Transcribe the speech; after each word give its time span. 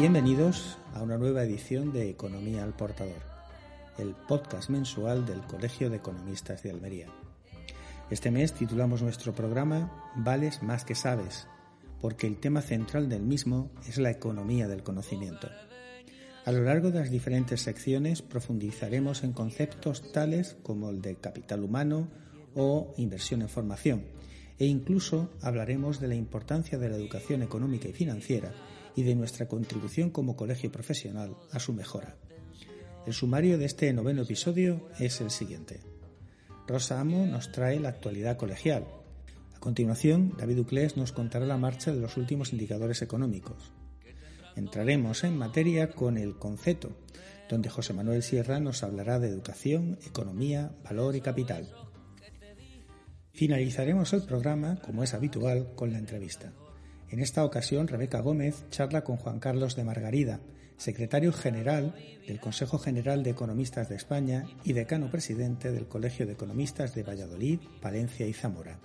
Bienvenidos 0.00 0.78
a 0.94 1.02
una 1.02 1.18
nueva 1.18 1.42
edición 1.42 1.92
de 1.92 2.08
Economía 2.08 2.64
al 2.64 2.72
Portador, 2.72 3.20
el 3.98 4.14
podcast 4.14 4.70
mensual 4.70 5.26
del 5.26 5.42
Colegio 5.42 5.90
de 5.90 5.98
Economistas 5.98 6.62
de 6.62 6.70
Almería. 6.70 7.08
Este 8.08 8.30
mes 8.30 8.54
titulamos 8.54 9.02
nuestro 9.02 9.34
programa 9.34 10.10
Vales 10.16 10.62
más 10.62 10.86
que 10.86 10.94
sabes, 10.94 11.48
porque 12.00 12.26
el 12.26 12.38
tema 12.38 12.62
central 12.62 13.10
del 13.10 13.20
mismo 13.20 13.70
es 13.86 13.98
la 13.98 14.10
economía 14.10 14.68
del 14.68 14.82
conocimiento. 14.82 15.50
A 16.46 16.52
lo 16.52 16.62
largo 16.62 16.90
de 16.90 17.00
las 17.00 17.10
diferentes 17.10 17.60
secciones 17.60 18.22
profundizaremos 18.22 19.22
en 19.22 19.34
conceptos 19.34 20.12
tales 20.12 20.56
como 20.62 20.88
el 20.88 21.02
de 21.02 21.16
capital 21.16 21.62
humano 21.62 22.08
o 22.54 22.94
inversión 22.96 23.42
en 23.42 23.50
formación, 23.50 24.04
e 24.58 24.64
incluso 24.64 25.28
hablaremos 25.42 26.00
de 26.00 26.08
la 26.08 26.14
importancia 26.14 26.78
de 26.78 26.88
la 26.88 26.96
educación 26.96 27.42
económica 27.42 27.86
y 27.86 27.92
financiera 27.92 28.54
y 28.96 29.02
de 29.02 29.14
nuestra 29.14 29.48
contribución 29.48 30.10
como 30.10 30.36
colegio 30.36 30.70
profesional 30.70 31.36
a 31.52 31.58
su 31.58 31.72
mejora. 31.72 32.16
El 33.06 33.14
sumario 33.14 33.58
de 33.58 33.64
este 33.64 33.92
noveno 33.92 34.22
episodio 34.22 34.88
es 34.98 35.20
el 35.20 35.30
siguiente. 35.30 35.80
Rosa 36.66 37.00
Amo 37.00 37.26
nos 37.26 37.50
trae 37.50 37.80
la 37.80 37.88
actualidad 37.88 38.36
colegial. 38.36 38.86
A 39.54 39.58
continuación, 39.58 40.34
David 40.38 40.60
Uclés 40.60 40.96
nos 40.96 41.12
contará 41.12 41.46
la 41.46 41.56
marcha 41.56 41.92
de 41.92 42.00
los 42.00 42.16
últimos 42.16 42.52
indicadores 42.52 43.02
económicos. 43.02 43.72
Entraremos 44.54 45.24
en 45.24 45.36
materia 45.36 45.90
con 45.90 46.18
el 46.18 46.36
concepto, 46.36 46.90
donde 47.48 47.70
José 47.70 47.92
Manuel 47.92 48.22
Sierra 48.22 48.60
nos 48.60 48.82
hablará 48.82 49.18
de 49.18 49.28
educación, 49.28 49.98
economía, 50.06 50.72
valor 50.84 51.16
y 51.16 51.20
capital. 51.20 51.68
Finalizaremos 53.32 54.12
el 54.12 54.22
programa, 54.22 54.76
como 54.76 55.02
es 55.02 55.14
habitual, 55.14 55.74
con 55.74 55.92
la 55.92 55.98
entrevista. 55.98 56.52
En 57.10 57.18
esta 57.18 57.44
ocasión, 57.44 57.88
Rebeca 57.88 58.20
Gómez 58.20 58.64
charla 58.70 59.02
con 59.02 59.16
Juan 59.16 59.40
Carlos 59.40 59.74
de 59.74 59.82
Margarida, 59.82 60.40
secretario 60.76 61.32
general 61.32 61.94
del 62.26 62.38
Consejo 62.38 62.78
General 62.78 63.24
de 63.24 63.30
Economistas 63.30 63.88
de 63.88 63.96
España 63.96 64.44
y 64.62 64.72
decano 64.72 65.10
presidente 65.10 65.72
del 65.72 65.88
Colegio 65.88 66.24
de 66.24 66.34
Economistas 66.34 66.94
de 66.94 67.02
Valladolid, 67.02 67.58
Palencia 67.82 68.26
y 68.26 68.32
Zamora. 68.32 68.78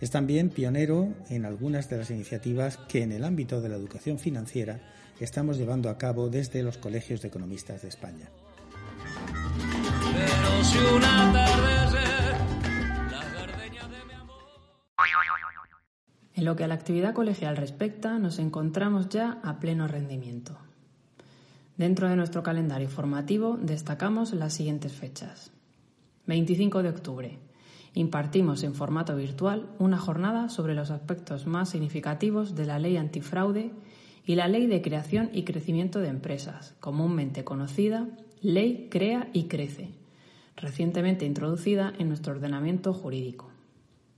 Es 0.00 0.10
también 0.10 0.48
pionero 0.48 1.12
en 1.28 1.44
algunas 1.44 1.90
de 1.90 1.98
las 1.98 2.10
iniciativas 2.10 2.78
que 2.88 3.02
en 3.02 3.12
el 3.12 3.24
ámbito 3.24 3.60
de 3.60 3.68
la 3.68 3.76
educación 3.76 4.18
financiera 4.18 4.80
estamos 5.20 5.58
llevando 5.58 5.90
a 5.90 5.98
cabo 5.98 6.30
desde 6.30 6.62
los 6.62 6.78
colegios 6.78 7.20
de 7.20 7.28
economistas 7.28 7.82
de 7.82 7.88
España. 7.88 8.30
En 16.40 16.46
lo 16.46 16.56
que 16.56 16.64
a 16.64 16.68
la 16.68 16.74
actividad 16.74 17.12
colegial 17.12 17.58
respecta, 17.58 18.18
nos 18.18 18.38
encontramos 18.38 19.10
ya 19.10 19.40
a 19.42 19.60
pleno 19.60 19.86
rendimiento. 19.86 20.56
Dentro 21.76 22.08
de 22.08 22.16
nuestro 22.16 22.42
calendario 22.42 22.88
formativo 22.88 23.58
destacamos 23.60 24.32
las 24.32 24.54
siguientes 24.54 24.94
fechas. 24.94 25.52
25 26.24 26.82
de 26.82 26.88
octubre. 26.88 27.38
Impartimos 27.92 28.62
en 28.62 28.74
formato 28.74 29.14
virtual 29.16 29.68
una 29.78 29.98
jornada 29.98 30.48
sobre 30.48 30.74
los 30.74 30.90
aspectos 30.90 31.46
más 31.46 31.68
significativos 31.68 32.54
de 32.54 32.64
la 32.64 32.78
ley 32.78 32.96
antifraude 32.96 33.72
y 34.24 34.34
la 34.34 34.48
ley 34.48 34.66
de 34.66 34.80
creación 34.80 35.28
y 35.34 35.42
crecimiento 35.42 35.98
de 35.98 36.08
empresas, 36.08 36.74
comúnmente 36.80 37.44
conocida 37.44 38.08
Ley 38.40 38.88
Crea 38.90 39.28
y 39.34 39.44
Crece, 39.44 39.90
recientemente 40.56 41.26
introducida 41.26 41.92
en 41.98 42.08
nuestro 42.08 42.32
ordenamiento 42.32 42.94
jurídico. 42.94 43.50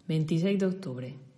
26 0.06 0.60
de 0.60 0.66
octubre 0.66 1.31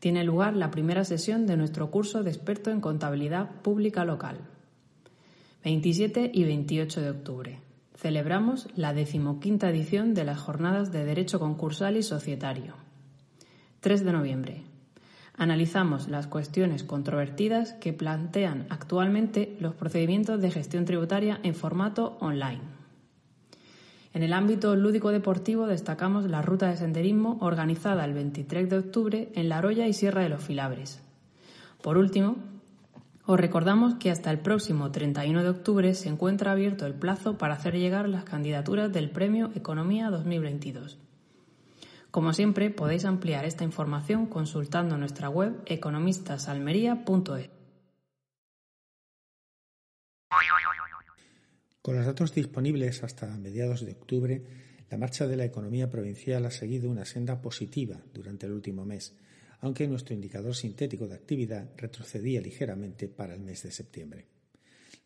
tiene 0.00 0.24
lugar 0.24 0.56
la 0.56 0.70
primera 0.70 1.04
sesión 1.04 1.46
de 1.46 1.56
nuestro 1.56 1.90
curso 1.90 2.22
de 2.22 2.30
experto 2.30 2.70
en 2.70 2.80
contabilidad 2.80 3.50
pública 3.62 4.04
local. 4.04 4.38
27 5.62 6.30
y 6.32 6.44
28 6.44 7.02
de 7.02 7.10
octubre. 7.10 7.60
Celebramos 7.94 8.66
la 8.76 8.94
decimoquinta 8.94 9.68
edición 9.68 10.14
de 10.14 10.24
las 10.24 10.40
jornadas 10.40 10.90
de 10.90 11.04
Derecho 11.04 11.38
Concursal 11.38 11.98
y 11.98 12.02
Societario. 12.02 12.76
3 13.80 14.04
de 14.04 14.12
noviembre. 14.12 14.62
Analizamos 15.36 16.08
las 16.08 16.26
cuestiones 16.26 16.82
controvertidas 16.82 17.74
que 17.74 17.92
plantean 17.92 18.66
actualmente 18.70 19.56
los 19.60 19.74
procedimientos 19.74 20.40
de 20.40 20.50
gestión 20.50 20.86
tributaria 20.86 21.40
en 21.42 21.54
formato 21.54 22.16
online. 22.20 22.79
En 24.12 24.24
el 24.24 24.32
ámbito 24.32 24.74
lúdico-deportivo 24.74 25.66
destacamos 25.66 26.24
la 26.24 26.42
ruta 26.42 26.68
de 26.68 26.76
senderismo 26.76 27.38
organizada 27.40 28.04
el 28.04 28.12
23 28.12 28.68
de 28.68 28.78
octubre 28.78 29.32
en 29.34 29.48
La 29.48 29.60
Roya 29.60 29.86
y 29.86 29.92
Sierra 29.92 30.22
de 30.22 30.28
los 30.28 30.42
Filabres. 30.42 31.00
Por 31.80 31.96
último, 31.96 32.36
os 33.24 33.38
recordamos 33.38 33.94
que 33.94 34.10
hasta 34.10 34.32
el 34.32 34.40
próximo 34.40 34.90
31 34.90 35.44
de 35.44 35.48
octubre 35.48 35.94
se 35.94 36.08
encuentra 36.08 36.50
abierto 36.50 36.86
el 36.86 36.94
plazo 36.94 37.38
para 37.38 37.54
hacer 37.54 37.76
llegar 37.76 38.08
las 38.08 38.24
candidaturas 38.24 38.92
del 38.92 39.10
Premio 39.10 39.52
Economía 39.54 40.10
2022. 40.10 40.98
Como 42.10 42.32
siempre, 42.32 42.70
podéis 42.70 43.04
ampliar 43.04 43.44
esta 43.44 43.62
información 43.62 44.26
consultando 44.26 44.98
nuestra 44.98 45.28
web 45.28 45.62
economistasalmería.es. 45.66 47.50
Con 51.82 51.96
los 51.96 52.04
datos 52.04 52.34
disponibles 52.34 53.02
hasta 53.02 53.38
mediados 53.38 53.86
de 53.86 53.92
octubre, 53.92 54.42
la 54.90 54.98
marcha 54.98 55.26
de 55.26 55.36
la 55.36 55.46
economía 55.46 55.88
provincial 55.88 56.44
ha 56.44 56.50
seguido 56.50 56.90
una 56.90 57.06
senda 57.06 57.40
positiva 57.40 58.04
durante 58.12 58.44
el 58.44 58.52
último 58.52 58.84
mes, 58.84 59.16
aunque 59.60 59.88
nuestro 59.88 60.14
indicador 60.14 60.54
sintético 60.54 61.08
de 61.08 61.14
actividad 61.14 61.70
retrocedía 61.78 62.42
ligeramente 62.42 63.08
para 63.08 63.34
el 63.34 63.40
mes 63.40 63.62
de 63.62 63.70
septiembre. 63.70 64.26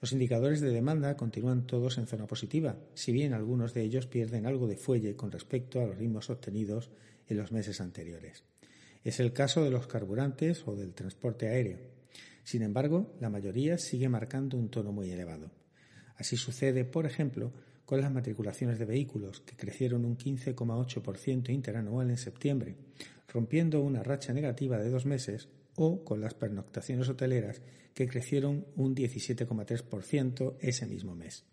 Los 0.01 0.11
indicadores 0.13 0.61
de 0.61 0.71
demanda 0.71 1.17
continúan 1.17 1.65
todos 1.65 1.97
en 1.97 2.09
zona 2.09 2.27
positiva, 2.27 2.77
si 2.95 3.13
bien 3.13 3.35
algunos 3.35 3.73
de 3.73 3.83
ellos 3.83 4.09
pierden 4.09 4.45
algo 4.45 4.67
de 4.67 4.77
fuelle 4.77 5.15
con 5.15 5.31
respecto 5.31 5.81
a 5.81 5.87
los 5.87 5.97
ritmos 5.97 6.29
obtenidos 6.29 6.91
en 7.29 7.37
los 7.37 7.53
meses 7.53 7.81
anteriores. 7.81 8.43
Es 9.05 9.21
el 9.21 9.33
caso 9.33 9.63
de 9.63 9.71
los 9.71 9.87
carburantes 9.87 10.67
o 10.67 10.75
del 10.75 10.93
transporte 10.93 11.47
aéreo. 11.47 11.79
Sin 12.43 12.63
embargo, 12.63 13.15
la 13.21 13.31
mayoría 13.31 13.79
sigue 13.79 14.09
marcando 14.09 14.59
un 14.59 14.71
tono 14.71 14.91
muy 14.91 15.11
elevado. 15.11 15.53
Así 16.17 16.37
sucede, 16.37 16.85
por 16.85 17.07
ejemplo, 17.07 17.53
con 17.85 18.01
las 18.01 18.13
matriculaciones 18.13 18.79
de 18.79 18.85
vehículos, 18.85 19.41
que 19.41 19.57
crecieron 19.57 20.05
un 20.05 20.17
15,8% 20.17 21.51
interanual 21.51 22.11
en 22.11 22.17
septiembre, 22.17 22.77
rompiendo 23.29 23.81
una 23.83 24.03
racha 24.03 24.33
negativa 24.33 24.79
de 24.79 24.91
dos 24.91 25.07
meses, 25.07 25.49
o 25.77 26.05
con 26.05 26.21
las 26.21 26.35
pernoctaciones 26.35 27.09
hoteleras, 27.09 27.61
que 27.95 28.09
crecieron 28.09 28.67
un 28.77 28.95
17,3% 28.95 30.57
ese 30.61 30.87
mismo 30.87 31.15
mes. 31.15 31.45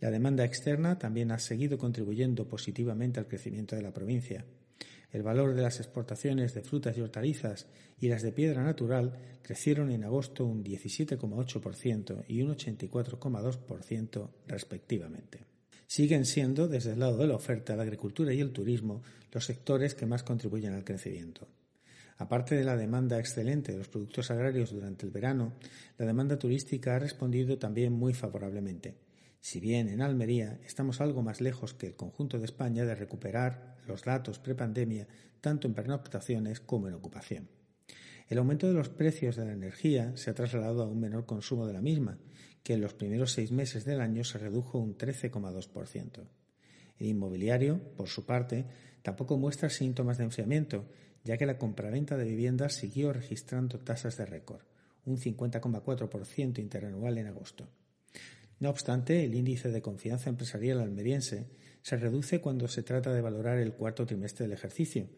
La 0.00 0.10
demanda 0.10 0.44
externa 0.44 0.98
también 0.98 1.32
ha 1.32 1.38
seguido 1.38 1.76
contribuyendo 1.76 2.46
positivamente 2.46 3.18
al 3.18 3.26
crecimiento 3.26 3.74
de 3.74 3.82
la 3.82 3.92
provincia. 3.92 4.44
El 5.10 5.22
valor 5.22 5.54
de 5.54 5.62
las 5.62 5.80
exportaciones 5.80 6.52
de 6.54 6.62
frutas 6.62 6.96
y 6.96 7.00
hortalizas 7.00 7.66
y 7.98 8.08
las 8.08 8.22
de 8.22 8.32
piedra 8.32 8.62
natural 8.62 9.38
crecieron 9.42 9.90
en 9.90 10.04
agosto 10.04 10.44
un 10.44 10.62
17,8% 10.62 12.24
y 12.28 12.42
un 12.42 12.54
84,2% 12.54 14.28
respectivamente. 14.46 15.46
Siguen 15.86 16.26
siendo, 16.26 16.68
desde 16.68 16.92
el 16.92 17.00
lado 17.00 17.16
de 17.16 17.26
la 17.26 17.36
oferta, 17.36 17.74
la 17.74 17.84
agricultura 17.84 18.34
y 18.34 18.40
el 18.40 18.52
turismo 18.52 19.02
los 19.32 19.46
sectores 19.46 19.94
que 19.94 20.06
más 20.06 20.22
contribuyen 20.22 20.74
al 20.74 20.84
crecimiento. 20.84 21.48
Aparte 22.18 22.56
de 22.56 22.64
la 22.64 22.76
demanda 22.76 23.18
excelente 23.18 23.72
de 23.72 23.78
los 23.78 23.88
productos 23.88 24.30
agrarios 24.30 24.72
durante 24.72 25.06
el 25.06 25.12
verano, 25.12 25.54
la 25.96 26.04
demanda 26.04 26.38
turística 26.38 26.96
ha 26.96 26.98
respondido 26.98 27.58
también 27.58 27.92
muy 27.92 28.12
favorablemente. 28.12 29.07
Si 29.48 29.60
bien 29.60 29.88
en 29.88 30.02
Almería 30.02 30.60
estamos 30.66 31.00
algo 31.00 31.22
más 31.22 31.40
lejos 31.40 31.72
que 31.72 31.86
el 31.86 31.96
conjunto 31.96 32.38
de 32.38 32.44
España 32.44 32.84
de 32.84 32.94
recuperar 32.94 33.78
los 33.86 34.04
datos 34.04 34.38
prepandemia 34.38 35.08
tanto 35.40 35.66
en 35.66 35.72
pernoctaciones 35.72 36.60
como 36.60 36.86
en 36.86 36.92
ocupación. 36.92 37.48
El 38.28 38.36
aumento 38.36 38.66
de 38.66 38.74
los 38.74 38.90
precios 38.90 39.36
de 39.36 39.46
la 39.46 39.54
energía 39.54 40.14
se 40.18 40.28
ha 40.28 40.34
trasladado 40.34 40.82
a 40.82 40.86
un 40.86 41.00
menor 41.00 41.24
consumo 41.24 41.66
de 41.66 41.72
la 41.72 41.80
misma, 41.80 42.18
que 42.62 42.74
en 42.74 42.82
los 42.82 42.92
primeros 42.92 43.32
seis 43.32 43.50
meses 43.50 43.86
del 43.86 44.02
año 44.02 44.22
se 44.22 44.36
redujo 44.36 44.76
un 44.76 44.98
13,2%. 44.98 46.28
El 46.98 47.06
inmobiliario, 47.06 47.80
por 47.96 48.08
su 48.08 48.26
parte, 48.26 48.66
tampoco 49.00 49.38
muestra 49.38 49.70
síntomas 49.70 50.18
de 50.18 50.24
enfriamiento, 50.24 50.84
ya 51.24 51.38
que 51.38 51.46
la 51.46 51.56
compraventa 51.56 52.18
de 52.18 52.26
viviendas 52.26 52.74
siguió 52.74 53.14
registrando 53.14 53.78
tasas 53.78 54.18
de 54.18 54.26
récord, 54.26 54.60
un 55.06 55.16
50,4% 55.16 56.58
interanual 56.58 57.16
en 57.16 57.28
agosto. 57.28 57.66
No 58.60 58.70
obstante, 58.70 59.24
el 59.24 59.34
índice 59.34 59.70
de 59.70 59.82
confianza 59.82 60.30
empresarial 60.30 60.80
almeriense 60.80 61.46
se 61.82 61.96
reduce 61.96 62.40
cuando 62.40 62.66
se 62.68 62.82
trata 62.82 63.12
de 63.12 63.20
valorar 63.20 63.58
el 63.58 63.72
cuarto 63.72 64.04
trimestre 64.04 64.46
del 64.46 64.52
ejercicio, 64.52 65.08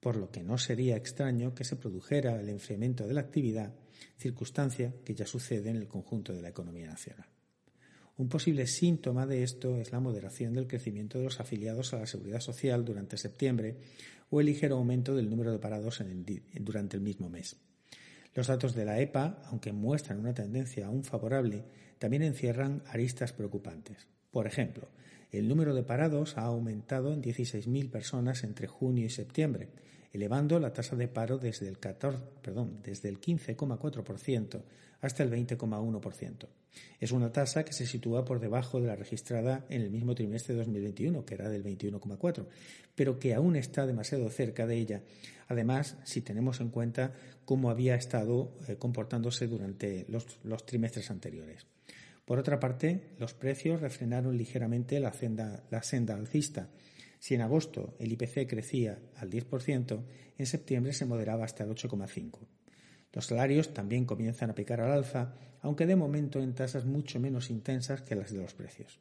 por 0.00 0.16
lo 0.16 0.30
que 0.30 0.42
no 0.42 0.58
sería 0.58 0.96
extraño 0.96 1.54
que 1.54 1.64
se 1.64 1.76
produjera 1.76 2.38
el 2.38 2.50
enfriamiento 2.50 3.06
de 3.06 3.14
la 3.14 3.22
actividad, 3.22 3.74
circunstancia 4.18 4.94
que 5.04 5.14
ya 5.14 5.26
sucede 5.26 5.70
en 5.70 5.76
el 5.76 5.88
conjunto 5.88 6.34
de 6.34 6.42
la 6.42 6.50
economía 6.50 6.86
nacional. 6.86 7.26
Un 8.16 8.28
posible 8.28 8.66
síntoma 8.66 9.26
de 9.26 9.42
esto 9.42 9.78
es 9.78 9.90
la 9.90 9.98
moderación 9.98 10.52
del 10.52 10.68
crecimiento 10.68 11.18
de 11.18 11.24
los 11.24 11.40
afiliados 11.40 11.94
a 11.94 12.00
la 12.00 12.06
seguridad 12.06 12.40
social 12.40 12.84
durante 12.84 13.16
septiembre 13.16 13.78
o 14.30 14.40
el 14.40 14.46
ligero 14.46 14.76
aumento 14.76 15.16
del 15.16 15.30
número 15.30 15.50
de 15.50 15.58
parados 15.58 16.02
durante 16.60 16.96
el 16.96 17.02
mismo 17.02 17.28
mes. 17.28 17.56
Los 18.34 18.48
datos 18.48 18.74
de 18.74 18.84
la 18.84 19.00
EPA, 19.00 19.42
aunque 19.46 19.72
muestran 19.72 20.20
una 20.20 20.34
tendencia 20.34 20.86
aún 20.86 21.02
favorable, 21.02 21.64
también 22.04 22.22
encierran 22.22 22.82
aristas 22.88 23.32
preocupantes. 23.32 24.06
Por 24.30 24.46
ejemplo, 24.46 24.88
el 25.32 25.48
número 25.48 25.74
de 25.74 25.84
parados 25.84 26.36
ha 26.36 26.42
aumentado 26.42 27.14
en 27.14 27.22
16.000 27.22 27.90
personas 27.90 28.44
entre 28.44 28.66
junio 28.66 29.06
y 29.06 29.08
septiembre, 29.08 29.70
elevando 30.12 30.60
la 30.60 30.70
tasa 30.70 30.96
de 30.96 31.08
paro 31.08 31.38
desde 31.38 31.66
el, 31.66 31.78
14, 31.78 32.20
perdón, 32.42 32.80
desde 32.82 33.08
el 33.08 33.22
15,4% 33.22 34.60
hasta 35.00 35.22
el 35.22 35.30
20,1%. 35.30 36.46
Es 37.00 37.10
una 37.10 37.32
tasa 37.32 37.64
que 37.64 37.72
se 37.72 37.86
sitúa 37.86 38.22
por 38.22 38.38
debajo 38.38 38.82
de 38.82 38.88
la 38.88 38.96
registrada 38.96 39.64
en 39.70 39.80
el 39.80 39.90
mismo 39.90 40.14
trimestre 40.14 40.52
de 40.52 40.58
2021, 40.58 41.24
que 41.24 41.34
era 41.36 41.48
del 41.48 41.64
21,4%, 41.64 42.44
pero 42.94 43.18
que 43.18 43.32
aún 43.32 43.56
está 43.56 43.86
demasiado 43.86 44.28
cerca 44.28 44.66
de 44.66 44.76
ella. 44.76 45.00
Además, 45.48 45.96
si 46.04 46.20
tenemos 46.20 46.60
en 46.60 46.68
cuenta 46.68 47.14
cómo 47.46 47.70
había 47.70 47.94
estado 47.94 48.52
eh, 48.68 48.76
comportándose 48.76 49.46
durante 49.46 50.04
los 50.08 50.66
trimestres 50.66 51.10
anteriores. 51.10 51.66
Por 52.24 52.38
otra 52.38 52.58
parte, 52.58 53.14
los 53.18 53.34
precios 53.34 53.80
refrenaron 53.80 54.36
ligeramente 54.36 54.98
la 54.98 55.12
senda, 55.12 56.14
alcista. 56.14 56.70
Si 57.18 57.34
en 57.34 57.42
agosto 57.42 57.94
el 57.98 58.12
IPC 58.12 58.48
crecía 58.48 58.98
al 59.16 59.30
10%, 59.30 60.04
en 60.38 60.46
septiembre 60.46 60.92
se 60.92 61.04
moderaba 61.04 61.44
hasta 61.44 61.64
el 61.64 61.70
8,5%. 61.70 62.38
Los 63.12 63.26
salarios 63.26 63.72
también 63.72 64.06
comienzan 64.06 64.50
a 64.50 64.54
picar 64.54 64.80
al 64.80 64.90
alza, 64.90 65.34
aunque 65.60 65.86
de 65.86 65.96
momento 65.96 66.42
en 66.42 66.54
tasas 66.54 66.84
mucho 66.84 67.20
menos 67.20 67.50
intensas 67.50 68.02
que 68.02 68.16
las 68.16 68.32
de 68.32 68.38
los 68.38 68.54
precios. 68.54 68.98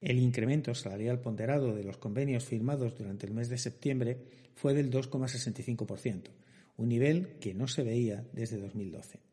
El 0.00 0.18
incremento 0.18 0.74
salarial 0.74 1.20
ponderado 1.20 1.74
de 1.74 1.82
los 1.82 1.96
convenios 1.96 2.44
firmados 2.44 2.96
durante 2.96 3.26
el 3.26 3.34
mes 3.34 3.48
de 3.48 3.58
septiembre 3.58 4.18
fue 4.54 4.74
del 4.74 4.92
2,65%, 4.92 6.30
un 6.76 6.88
nivel 6.88 7.38
que 7.40 7.52
no 7.52 7.66
se 7.66 7.82
veía 7.82 8.24
desde 8.32 8.58
2012. 8.58 9.27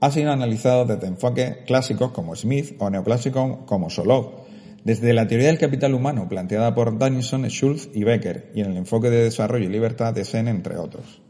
ha 0.02 0.12
sido 0.12 0.34
analizado 0.34 0.86
desde 0.86 1.08
enfoques 1.08 1.60
clásicos 1.66 2.12
como 2.12 2.36
Smith 2.36 2.76
o 2.80 2.90
neoclásicos 2.90 3.60
como 3.66 3.90
Solov, 3.90 4.46
desde 4.84 5.14
la 5.14 5.26
teoría 5.26 5.48
del 5.48 5.58
capital 5.58 5.94
humano 5.94 6.28
planteada 6.28 6.76
por 6.76 6.98
Danielson, 6.98 7.50
Schultz 7.50 7.90
y 7.94 8.04
Becker 8.04 8.52
y 8.54 8.60
en 8.60 8.72
el 8.72 8.78
enfoque 8.78 9.10
de 9.10 9.24
desarrollo 9.24 9.64
y 9.66 9.70
libertad 9.70 10.14
de 10.14 10.26
Sen, 10.26 10.50
entre 10.50 10.76
otros. 10.78 11.22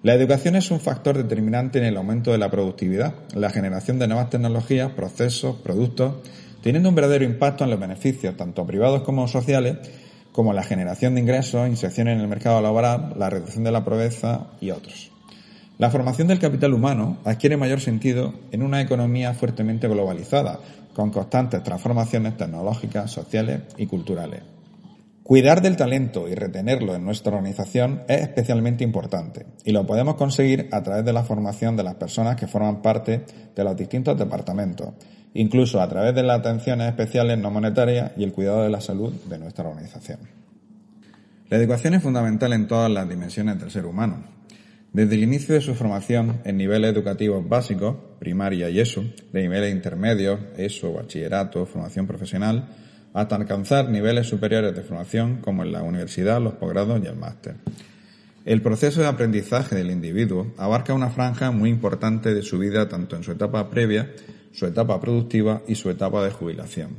La 0.00 0.14
educación 0.14 0.54
es 0.54 0.70
un 0.70 0.78
factor 0.78 1.16
determinante 1.16 1.80
en 1.80 1.84
el 1.84 1.96
aumento 1.96 2.30
de 2.30 2.38
la 2.38 2.52
productividad, 2.52 3.14
la 3.34 3.50
generación 3.50 3.98
de 3.98 4.06
nuevas 4.06 4.30
tecnologías, 4.30 4.92
procesos, 4.92 5.56
productos, 5.56 6.14
teniendo 6.62 6.88
un 6.88 6.94
verdadero 6.94 7.24
impacto 7.24 7.64
en 7.64 7.70
los 7.70 7.80
beneficios, 7.80 8.36
tanto 8.36 8.64
privados 8.64 9.02
como 9.02 9.26
sociales, 9.26 9.78
como 10.30 10.52
la 10.52 10.62
generación 10.62 11.16
de 11.16 11.22
ingresos, 11.22 11.68
inserción 11.68 12.06
en 12.06 12.20
el 12.20 12.28
mercado 12.28 12.62
laboral, 12.62 13.14
la 13.18 13.28
reducción 13.28 13.64
de 13.64 13.72
la 13.72 13.84
pobreza 13.84 14.46
y 14.60 14.70
otros. 14.70 15.10
La 15.78 15.90
formación 15.90 16.28
del 16.28 16.38
capital 16.38 16.74
humano 16.74 17.18
adquiere 17.24 17.56
mayor 17.56 17.80
sentido 17.80 18.34
en 18.52 18.62
una 18.62 18.80
economía 18.80 19.34
fuertemente 19.34 19.88
globalizada, 19.88 20.60
con 20.94 21.10
constantes 21.10 21.64
transformaciones 21.64 22.36
tecnológicas, 22.36 23.10
sociales 23.10 23.62
y 23.76 23.86
culturales. 23.86 24.42
Cuidar 25.28 25.60
del 25.60 25.76
talento 25.76 26.26
y 26.26 26.34
retenerlo 26.34 26.94
en 26.94 27.04
nuestra 27.04 27.36
organización 27.36 28.00
es 28.08 28.22
especialmente 28.22 28.82
importante 28.82 29.44
y 29.62 29.72
lo 29.72 29.84
podemos 29.86 30.14
conseguir 30.14 30.70
a 30.72 30.82
través 30.82 31.04
de 31.04 31.12
la 31.12 31.22
formación 31.22 31.76
de 31.76 31.82
las 31.82 31.96
personas 31.96 32.34
que 32.34 32.46
forman 32.46 32.80
parte 32.80 33.26
de 33.54 33.62
los 33.62 33.76
distintos 33.76 34.18
departamentos, 34.18 34.94
incluso 35.34 35.82
a 35.82 35.88
través 35.90 36.14
de 36.14 36.22
las 36.22 36.38
atenciones 36.38 36.88
especiales 36.88 37.36
no 37.36 37.50
monetarias 37.50 38.12
y 38.16 38.24
el 38.24 38.32
cuidado 38.32 38.62
de 38.62 38.70
la 38.70 38.80
salud 38.80 39.12
de 39.28 39.38
nuestra 39.38 39.68
organización. 39.68 40.20
La 41.50 41.58
educación 41.58 41.92
es 41.92 42.02
fundamental 42.02 42.54
en 42.54 42.66
todas 42.66 42.90
las 42.90 43.06
dimensiones 43.06 43.60
del 43.60 43.70
ser 43.70 43.84
humano. 43.84 44.24
Desde 44.94 45.14
el 45.14 45.24
inicio 45.24 45.54
de 45.54 45.60
su 45.60 45.74
formación 45.74 46.40
en 46.44 46.56
niveles 46.56 46.90
educativos 46.90 47.46
básicos, 47.46 47.96
primaria 48.18 48.70
y 48.70 48.80
ESO, 48.80 49.04
de 49.30 49.42
niveles 49.42 49.74
intermedios, 49.74 50.40
ESO, 50.56 50.94
bachillerato, 50.94 51.66
formación 51.66 52.06
profesional, 52.06 52.66
hasta 53.20 53.34
alcanzar 53.34 53.88
niveles 53.88 54.28
superiores 54.28 54.74
de 54.76 54.82
formación 54.82 55.38
como 55.38 55.64
en 55.64 55.72
la 55.72 55.82
universidad, 55.82 56.40
los 56.40 56.54
posgrados 56.54 57.00
y 57.02 57.08
el 57.08 57.16
máster. 57.16 57.56
El 58.44 58.62
proceso 58.62 59.00
de 59.00 59.08
aprendizaje 59.08 59.74
del 59.74 59.90
individuo 59.90 60.52
abarca 60.56 60.94
una 60.94 61.10
franja 61.10 61.50
muy 61.50 61.68
importante 61.68 62.32
de 62.32 62.42
su 62.42 62.58
vida 62.58 62.88
tanto 62.88 63.16
en 63.16 63.24
su 63.24 63.32
etapa 63.32 63.68
previa, 63.70 64.12
su 64.52 64.66
etapa 64.66 65.00
productiva 65.00 65.62
y 65.66 65.74
su 65.74 65.90
etapa 65.90 66.24
de 66.24 66.30
jubilación. 66.30 66.90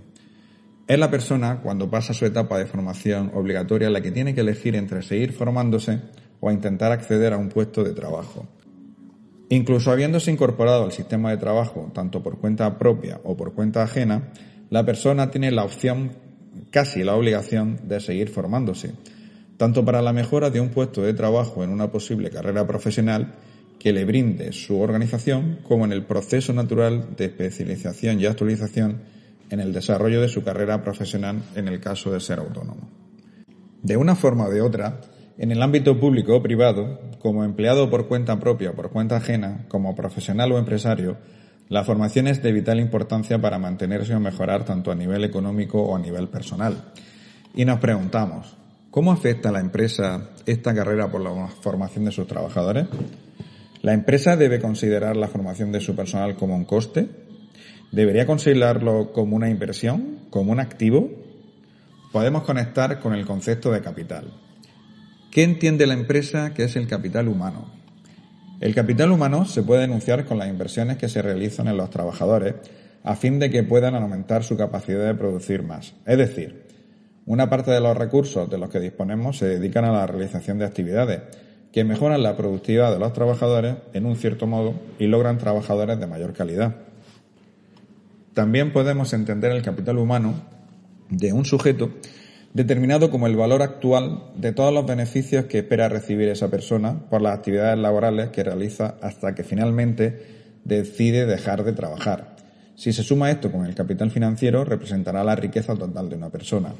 Es 0.87 0.99
la 0.99 1.09
persona, 1.09 1.61
cuando 1.61 1.89
pasa 1.89 2.13
su 2.13 2.25
etapa 2.25 2.57
de 2.57 2.65
formación 2.65 3.31
obligatoria, 3.33 3.89
la 3.89 4.01
que 4.01 4.11
tiene 4.11 4.35
que 4.35 4.41
elegir 4.41 4.75
entre 4.75 5.01
seguir 5.03 5.31
formándose 5.31 6.01
o 6.41 6.51
intentar 6.51 6.91
acceder 6.91 7.31
a 7.31 7.37
un 7.37 7.47
puesto 7.47 7.81
de 7.83 7.93
trabajo. 7.93 8.45
Incluso 9.47 9.91
habiéndose 9.91 10.31
incorporado 10.31 10.83
al 10.83 10.91
sistema 10.91 11.31
de 11.31 11.37
trabajo, 11.37 11.89
tanto 11.93 12.21
por 12.21 12.39
cuenta 12.39 12.77
propia 12.77 13.21
o 13.23 13.37
por 13.37 13.53
cuenta 13.53 13.83
ajena, 13.83 14.33
la 14.69 14.85
persona 14.85 15.31
tiene 15.31 15.51
la 15.51 15.63
opción, 15.63 16.11
casi 16.71 17.03
la 17.03 17.15
obligación, 17.15 17.79
de 17.87 17.99
seguir 17.99 18.29
formándose, 18.29 18.93
tanto 19.57 19.83
para 19.83 20.01
la 20.01 20.13
mejora 20.13 20.49
de 20.49 20.61
un 20.61 20.69
puesto 20.69 21.01
de 21.01 21.13
trabajo 21.13 21.63
en 21.63 21.69
una 21.69 21.91
posible 21.91 22.29
carrera 22.29 22.65
profesional 22.67 23.33
que 23.79 23.93
le 23.93 24.05
brinde 24.05 24.51
su 24.51 24.79
organización, 24.79 25.59
como 25.63 25.85
en 25.85 25.93
el 25.93 26.03
proceso 26.03 26.53
natural 26.53 27.15
de 27.15 27.25
especialización 27.25 28.19
y 28.19 28.25
actualización 28.25 29.01
en 29.49 29.59
el 29.59 29.73
desarrollo 29.73 30.21
de 30.21 30.27
su 30.27 30.43
carrera 30.43 30.83
profesional 30.83 31.41
en 31.55 31.67
el 31.67 31.79
caso 31.79 32.11
de 32.11 32.19
ser 32.19 32.39
autónomo. 32.39 32.89
De 33.81 33.97
una 33.97 34.15
forma 34.15 34.45
o 34.45 34.51
de 34.51 34.61
otra, 34.61 35.01
en 35.37 35.51
el 35.51 35.61
ámbito 35.61 35.99
público 35.99 36.35
o 36.35 36.43
privado, 36.43 36.99
como 37.19 37.43
empleado 37.43 37.89
por 37.89 38.07
cuenta 38.07 38.39
propia 38.39 38.71
o 38.71 38.73
por 38.75 38.91
cuenta 38.91 39.15
ajena, 39.15 39.65
como 39.69 39.95
profesional 39.95 40.51
o 40.51 40.57
empresario, 40.57 41.17
la 41.69 41.83
formación 41.83 42.27
es 42.27 42.41
de 42.41 42.51
vital 42.51 42.79
importancia 42.79 43.39
para 43.39 43.59
mantenerse 43.59 44.15
o 44.15 44.19
mejorar 44.19 44.65
tanto 44.65 44.91
a 44.91 44.95
nivel 44.95 45.23
económico 45.23 45.79
o 45.79 45.95
a 45.95 45.99
nivel 45.99 46.27
personal. 46.27 46.91
Y 47.53 47.63
nos 47.63 47.79
preguntamos, 47.79 48.57
¿cómo 48.89 49.11
afecta 49.11 49.49
a 49.49 49.51
la 49.51 49.59
empresa 49.59 50.31
esta 50.47 50.73
carrera 50.73 51.11
por 51.11 51.21
la 51.21 51.47
formación 51.47 52.05
de 52.05 52.11
sus 52.11 52.25
trabajadores? 52.25 52.87
¿La 53.83 53.93
empresa 53.93 54.35
debe 54.35 54.59
considerar 54.59 55.15
la 55.15 55.27
formación 55.27 55.71
de 55.71 55.79
su 55.79 55.95
personal 55.95 56.35
como 56.35 56.55
un 56.55 56.65
coste? 56.65 57.07
¿Debería 57.91 58.25
considerarlo 58.25 59.13
como 59.13 59.35
una 59.35 59.49
inversión, 59.49 60.21
como 60.31 60.51
un 60.51 60.59
activo? 60.59 61.11
Podemos 62.11 62.43
conectar 62.43 62.99
con 62.99 63.13
el 63.13 63.27
concepto 63.27 63.71
de 63.71 63.81
capital. 63.81 64.33
¿Qué 65.29 65.43
entiende 65.43 65.85
la 65.85 65.93
empresa 65.93 66.51
que 66.55 66.63
es 66.63 66.75
el 66.75 66.87
capital 66.87 67.27
humano? 67.27 67.78
El 68.59 68.75
capital 68.75 69.11
humano 69.11 69.45
se 69.45 69.63
puede 69.63 69.81
denunciar 69.81 70.25
con 70.25 70.37
las 70.37 70.49
inversiones 70.49 70.97
que 70.97 71.07
se 71.07 71.21
realizan 71.21 71.69
en 71.69 71.77
los 71.77 71.89
trabajadores 71.89 72.55
a 73.03 73.15
fin 73.15 73.39
de 73.39 73.49
que 73.49 73.63
puedan 73.63 73.95
aumentar 73.95 74.43
su 74.43 74.57
capacidad 74.57 75.05
de 75.05 75.15
producir 75.15 75.63
más. 75.63 75.93
Es 76.05 76.17
decir, 76.17 76.63
una 77.25 77.49
parte 77.49 77.71
de 77.71 77.79
los 77.79 77.95
recursos 77.95 78.49
de 78.49 78.57
los 78.57 78.69
que 78.69 78.81
disponemos 78.81 79.37
se 79.37 79.47
dedican 79.47 79.85
a 79.85 79.93
la 79.93 80.07
realización 80.07 80.57
de 80.57 80.65
actividades 80.65 81.21
que 81.71 81.85
mejoran 81.85 82.21
la 82.21 82.35
productividad 82.35 82.91
de 82.91 82.99
los 82.99 83.13
trabajadores 83.13 83.75
en 83.93 84.05
un 84.05 84.17
cierto 84.17 84.45
modo 84.45 84.73
y 84.97 85.07
logran 85.07 85.37
trabajadores 85.37 85.97
de 85.97 86.07
mayor 86.07 86.33
calidad. 86.33 86.75
También 88.33 88.73
podemos 88.73 89.13
entender 89.13 89.53
el 89.53 89.61
capital 89.61 89.97
humano 89.99 90.33
de 91.09 91.31
un 91.31 91.45
sujeto 91.45 91.91
determinado 92.53 93.11
como 93.11 93.27
el 93.27 93.35
valor 93.35 93.61
actual 93.61 94.23
de 94.35 94.51
todos 94.51 94.73
los 94.73 94.85
beneficios 94.85 95.45
que 95.45 95.59
espera 95.59 95.89
recibir 95.89 96.29
esa 96.29 96.49
persona 96.49 96.99
por 97.09 97.21
las 97.21 97.37
actividades 97.37 97.77
laborales 97.77 98.29
que 98.29 98.43
realiza 98.43 98.95
hasta 99.01 99.35
que 99.35 99.43
finalmente 99.43 100.39
decide 100.63 101.25
dejar 101.25 101.63
de 101.63 101.73
trabajar. 101.73 102.35
Si 102.75 102.93
se 102.93 103.03
suma 103.03 103.29
esto 103.29 103.51
con 103.51 103.65
el 103.65 103.75
capital 103.75 104.09
financiero, 104.09 104.63
representará 104.63 105.23
la 105.23 105.35
riqueza 105.35 105.75
total 105.75 106.09
de 106.09 106.15
una 106.15 106.29
persona. 106.29 106.73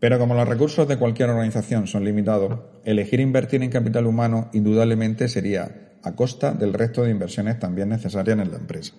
Pero 0.00 0.18
como 0.18 0.34
los 0.34 0.48
recursos 0.48 0.86
de 0.88 0.96
cualquier 0.96 1.30
organización 1.30 1.86
son 1.86 2.04
limitados, 2.04 2.60
elegir 2.84 3.20
invertir 3.20 3.62
en 3.62 3.70
capital 3.70 4.06
humano 4.06 4.48
indudablemente 4.52 5.28
sería 5.28 5.90
a 6.02 6.14
costa 6.14 6.52
del 6.52 6.72
resto 6.72 7.02
de 7.02 7.10
inversiones 7.10 7.58
también 7.58 7.88
necesarias 7.88 8.38
en 8.38 8.50
la 8.50 8.56
empresa. 8.56 8.94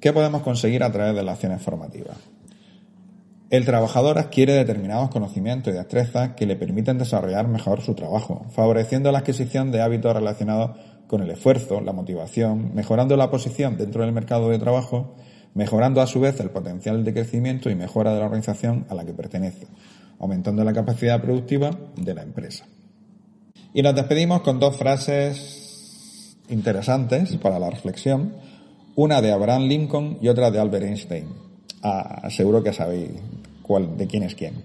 ¿Qué 0.00 0.12
podemos 0.12 0.42
conseguir 0.42 0.84
a 0.84 0.92
través 0.92 1.14
de 1.14 1.22
las 1.22 1.34
acciones 1.34 1.62
formativas? 1.62 2.16
El 3.50 3.64
trabajador 3.64 4.18
adquiere 4.18 4.52
determinados 4.52 5.08
conocimientos 5.08 5.72
y 5.72 5.76
destrezas 5.76 6.34
que 6.34 6.44
le 6.44 6.54
permiten 6.54 6.98
desarrollar 6.98 7.48
mejor 7.48 7.80
su 7.80 7.94
trabajo, 7.94 8.44
favoreciendo 8.50 9.10
la 9.10 9.20
adquisición 9.20 9.72
de 9.72 9.80
hábitos 9.80 10.12
relacionados 10.12 10.76
con 11.06 11.22
el 11.22 11.30
esfuerzo, 11.30 11.80
la 11.80 11.94
motivación, 11.94 12.74
mejorando 12.74 13.16
la 13.16 13.30
posición 13.30 13.78
dentro 13.78 14.02
del 14.02 14.12
mercado 14.12 14.50
de 14.50 14.58
trabajo, 14.58 15.14
mejorando 15.54 16.02
a 16.02 16.06
su 16.06 16.20
vez 16.20 16.38
el 16.40 16.50
potencial 16.50 17.02
de 17.04 17.14
crecimiento 17.14 17.70
y 17.70 17.74
mejora 17.74 18.12
de 18.12 18.18
la 18.18 18.26
organización 18.26 18.84
a 18.90 18.94
la 18.94 19.06
que 19.06 19.14
pertenece, 19.14 19.66
aumentando 20.18 20.62
la 20.62 20.74
capacidad 20.74 21.22
productiva 21.22 21.70
de 21.96 22.14
la 22.14 22.24
empresa. 22.24 22.66
Y 23.72 23.80
nos 23.80 23.94
despedimos 23.94 24.42
con 24.42 24.60
dos 24.60 24.76
frases 24.76 26.36
interesantes 26.50 27.34
para 27.38 27.58
la 27.58 27.70
reflexión, 27.70 28.34
una 28.94 29.22
de 29.22 29.32
Abraham 29.32 29.62
Lincoln 29.62 30.18
y 30.20 30.28
otra 30.28 30.50
de 30.50 30.60
Albert 30.60 30.84
Einstein. 30.84 31.28
Ah, 31.82 32.28
seguro 32.28 32.62
que 32.62 32.72
sabéis 32.72 33.12
cuál, 33.68 33.96
de 33.96 34.08
quién 34.08 34.24
es 34.24 34.34
quién. 34.34 34.64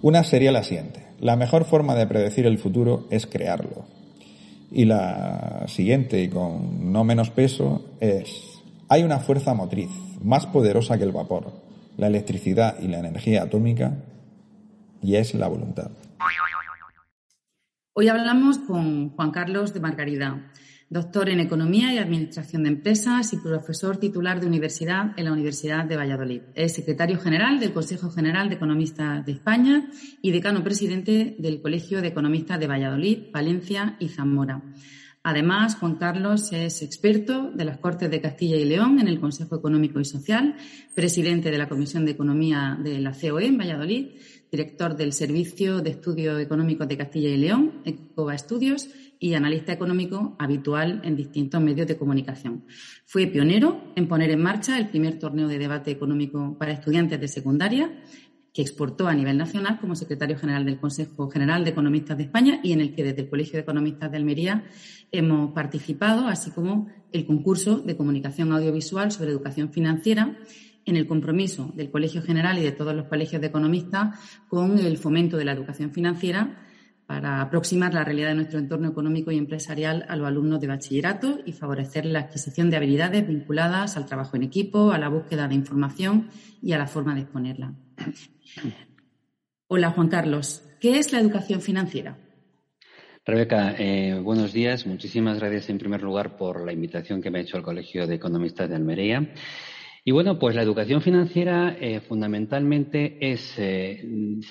Una 0.00 0.24
sería 0.24 0.50
la 0.50 0.64
siguiente. 0.64 1.06
La 1.20 1.36
mejor 1.36 1.64
forma 1.64 1.94
de 1.94 2.08
predecir 2.08 2.46
el 2.46 2.58
futuro 2.58 3.06
es 3.10 3.26
crearlo. 3.26 3.84
Y 4.72 4.86
la 4.86 5.66
siguiente, 5.68 6.20
y 6.20 6.28
con 6.28 6.92
no 6.92 7.04
menos 7.04 7.30
peso, 7.30 7.84
es 8.00 8.60
hay 8.88 9.04
una 9.04 9.20
fuerza 9.20 9.54
motriz 9.54 9.90
más 10.22 10.46
poderosa 10.46 10.98
que 10.98 11.04
el 11.04 11.12
vapor, 11.12 11.52
la 11.96 12.08
electricidad 12.08 12.78
y 12.80 12.88
la 12.88 12.98
energía 12.98 13.42
atómica, 13.42 13.96
y 15.02 15.16
es 15.16 15.34
la 15.34 15.48
voluntad. 15.48 15.90
Hoy 17.94 18.08
hablamos 18.08 18.58
con 18.58 19.10
Juan 19.10 19.30
Carlos 19.30 19.72
de 19.74 19.80
Margarida, 19.80 20.50
doctor 20.92 21.30
en 21.30 21.40
Economía 21.40 21.92
y 21.92 21.96
Administración 21.96 22.64
de 22.64 22.68
Empresas 22.68 23.32
y 23.32 23.38
profesor 23.38 23.96
titular 23.96 24.40
de 24.40 24.46
universidad 24.46 25.18
en 25.18 25.24
la 25.24 25.32
Universidad 25.32 25.86
de 25.86 25.96
Valladolid. 25.96 26.42
Es 26.54 26.74
secretario 26.74 27.18
general 27.18 27.58
del 27.58 27.72
Consejo 27.72 28.10
General 28.10 28.50
de 28.50 28.56
Economistas 28.56 29.24
de 29.24 29.32
España 29.32 29.90
y 30.20 30.30
decano 30.32 30.62
presidente 30.62 31.34
del 31.38 31.62
Colegio 31.62 32.02
de 32.02 32.08
Economistas 32.08 32.60
de 32.60 32.66
Valladolid, 32.66 33.18
Valencia 33.32 33.96
y 34.00 34.08
Zamora. 34.08 34.62
Además, 35.22 35.76
Juan 35.76 35.94
Carlos 35.94 36.52
es 36.52 36.82
experto 36.82 37.50
de 37.52 37.64
las 37.64 37.78
Cortes 37.78 38.10
de 38.10 38.20
Castilla 38.20 38.56
y 38.56 38.66
León 38.66 39.00
en 39.00 39.08
el 39.08 39.18
Consejo 39.18 39.56
Económico 39.56 39.98
y 39.98 40.04
Social, 40.04 40.56
presidente 40.94 41.50
de 41.50 41.58
la 41.58 41.70
Comisión 41.70 42.04
de 42.04 42.10
Economía 42.10 42.76
de 42.82 42.98
la 42.98 43.12
COE 43.12 43.46
en 43.46 43.56
Valladolid, 43.56 44.08
director 44.50 44.94
del 44.94 45.14
Servicio 45.14 45.80
de 45.80 45.90
Estudios 45.90 46.38
Económicos 46.38 46.86
de 46.86 46.98
Castilla 46.98 47.30
y 47.30 47.38
León, 47.38 47.80
ECOBA 47.86 48.34
Estudios, 48.34 48.88
y 49.22 49.34
analista 49.34 49.72
económico 49.72 50.34
habitual 50.36 51.00
en 51.04 51.14
distintos 51.14 51.62
medios 51.62 51.86
de 51.86 51.96
comunicación. 51.96 52.64
Fue 53.06 53.28
pionero 53.28 53.92
en 53.94 54.08
poner 54.08 54.30
en 54.30 54.42
marcha 54.42 54.76
el 54.76 54.88
primer 54.88 55.20
torneo 55.20 55.46
de 55.46 55.58
debate 55.58 55.92
económico 55.92 56.58
para 56.58 56.72
estudiantes 56.72 57.20
de 57.20 57.28
secundaria 57.28 58.02
que 58.52 58.62
exportó 58.62 59.06
a 59.06 59.14
nivel 59.14 59.38
nacional 59.38 59.78
como 59.80 59.94
secretario 59.94 60.36
general 60.36 60.64
del 60.64 60.80
Consejo 60.80 61.30
General 61.30 61.62
de 61.62 61.70
Economistas 61.70 62.18
de 62.18 62.24
España 62.24 62.58
y 62.64 62.72
en 62.72 62.80
el 62.80 62.96
que 62.96 63.04
desde 63.04 63.22
el 63.22 63.30
Colegio 63.30 63.52
de 63.52 63.60
Economistas 63.60 64.10
de 64.10 64.16
Almería 64.16 64.64
hemos 65.12 65.52
participado, 65.52 66.26
así 66.26 66.50
como 66.50 66.88
el 67.12 67.24
concurso 67.24 67.78
de 67.78 67.96
comunicación 67.96 68.50
audiovisual 68.50 69.12
sobre 69.12 69.30
educación 69.30 69.72
financiera 69.72 70.36
en 70.84 70.96
el 70.96 71.06
compromiso 71.06 71.72
del 71.76 71.92
Colegio 71.92 72.22
General 72.22 72.58
y 72.58 72.62
de 72.62 72.72
todos 72.72 72.92
los 72.92 73.06
colegios 73.06 73.40
de 73.40 73.46
economistas 73.46 74.18
con 74.48 74.80
el 74.80 74.98
fomento 74.98 75.36
de 75.36 75.44
la 75.44 75.52
educación 75.52 75.92
financiera 75.92 76.58
para 77.12 77.42
aproximar 77.42 77.92
la 77.92 78.04
realidad 78.04 78.28
de 78.28 78.36
nuestro 78.36 78.58
entorno 78.58 78.88
económico 78.88 79.30
y 79.30 79.36
empresarial 79.36 80.06
a 80.08 80.16
los 80.16 80.26
alumnos 80.26 80.62
de 80.62 80.66
bachillerato 80.66 81.40
y 81.44 81.52
favorecer 81.52 82.06
la 82.06 82.20
adquisición 82.20 82.70
de 82.70 82.78
habilidades 82.78 83.28
vinculadas 83.28 83.98
al 83.98 84.06
trabajo 84.06 84.34
en 84.36 84.44
equipo, 84.44 84.92
a 84.92 84.98
la 84.98 85.10
búsqueda 85.10 85.46
de 85.46 85.54
información 85.54 86.30
y 86.62 86.72
a 86.72 86.78
la 86.78 86.86
forma 86.86 87.14
de 87.14 87.20
exponerla. 87.20 87.74
Hola, 89.66 89.90
Juan 89.90 90.08
Carlos. 90.08 90.62
¿Qué 90.80 90.98
es 90.98 91.12
la 91.12 91.20
educación 91.20 91.60
financiera? 91.60 92.16
Rebeca, 93.26 93.74
eh, 93.78 94.18
buenos 94.18 94.54
días. 94.54 94.86
Muchísimas 94.86 95.38
gracias 95.38 95.68
en 95.68 95.76
primer 95.76 96.02
lugar 96.02 96.38
por 96.38 96.64
la 96.64 96.72
invitación 96.72 97.20
que 97.20 97.30
me 97.30 97.40
ha 97.40 97.42
hecho 97.42 97.58
el 97.58 97.62
Colegio 97.62 98.06
de 98.06 98.14
Economistas 98.14 98.70
de 98.70 98.76
Almería. 98.76 99.34
Y 100.02 100.12
bueno, 100.12 100.38
pues 100.38 100.56
la 100.56 100.62
educación 100.62 101.02
financiera 101.02 101.76
eh, 101.78 102.00
fundamentalmente 102.00 103.18
es, 103.20 103.52
eh, 103.58 104.02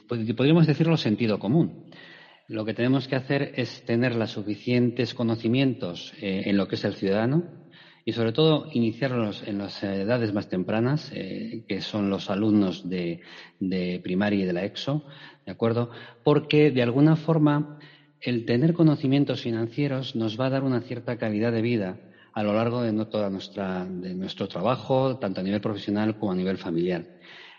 podríamos 0.07 0.67
decirlo, 0.67 0.95
sentido 0.95 1.39
común. 1.39 1.87
Lo 2.51 2.65
que 2.65 2.73
tenemos 2.73 3.07
que 3.07 3.15
hacer 3.15 3.53
es 3.55 3.85
tener 3.85 4.13
los 4.13 4.31
suficientes 4.31 5.13
conocimientos 5.13 6.11
en 6.19 6.57
lo 6.57 6.67
que 6.67 6.75
es 6.75 6.83
el 6.83 6.95
ciudadano, 6.95 7.45
y 8.03 8.11
sobre 8.11 8.33
todo 8.33 8.67
iniciarlos 8.73 9.47
en 9.47 9.57
las 9.57 9.81
edades 9.81 10.33
más 10.33 10.49
tempranas, 10.49 11.13
eh, 11.13 11.63
que 11.65 11.79
son 11.79 12.09
los 12.09 12.29
alumnos 12.29 12.89
de, 12.89 13.21
primaria 14.03 14.43
y 14.43 14.45
de 14.45 14.51
la 14.51 14.65
EXO, 14.65 15.05
¿de 15.45 15.51
acuerdo? 15.53 15.91
Porque 16.25 16.71
de 16.71 16.83
alguna 16.83 17.15
forma 17.15 17.79
el 18.19 18.43
tener 18.43 18.73
conocimientos 18.73 19.43
financieros 19.43 20.17
nos 20.17 20.37
va 20.37 20.47
a 20.47 20.49
dar 20.49 20.63
una 20.63 20.81
cierta 20.81 21.17
calidad 21.17 21.53
de 21.53 21.61
vida 21.61 22.01
a 22.33 22.43
lo 22.43 22.53
largo 22.53 22.81
de 22.81 23.05
toda 23.05 23.29
nuestra, 23.29 23.85
de 23.85 24.13
nuestro 24.13 24.49
trabajo, 24.49 25.17
tanto 25.19 25.39
a 25.39 25.43
nivel 25.43 25.61
profesional 25.61 26.17
como 26.17 26.33
a 26.33 26.35
nivel 26.35 26.57
familiar. 26.57 27.05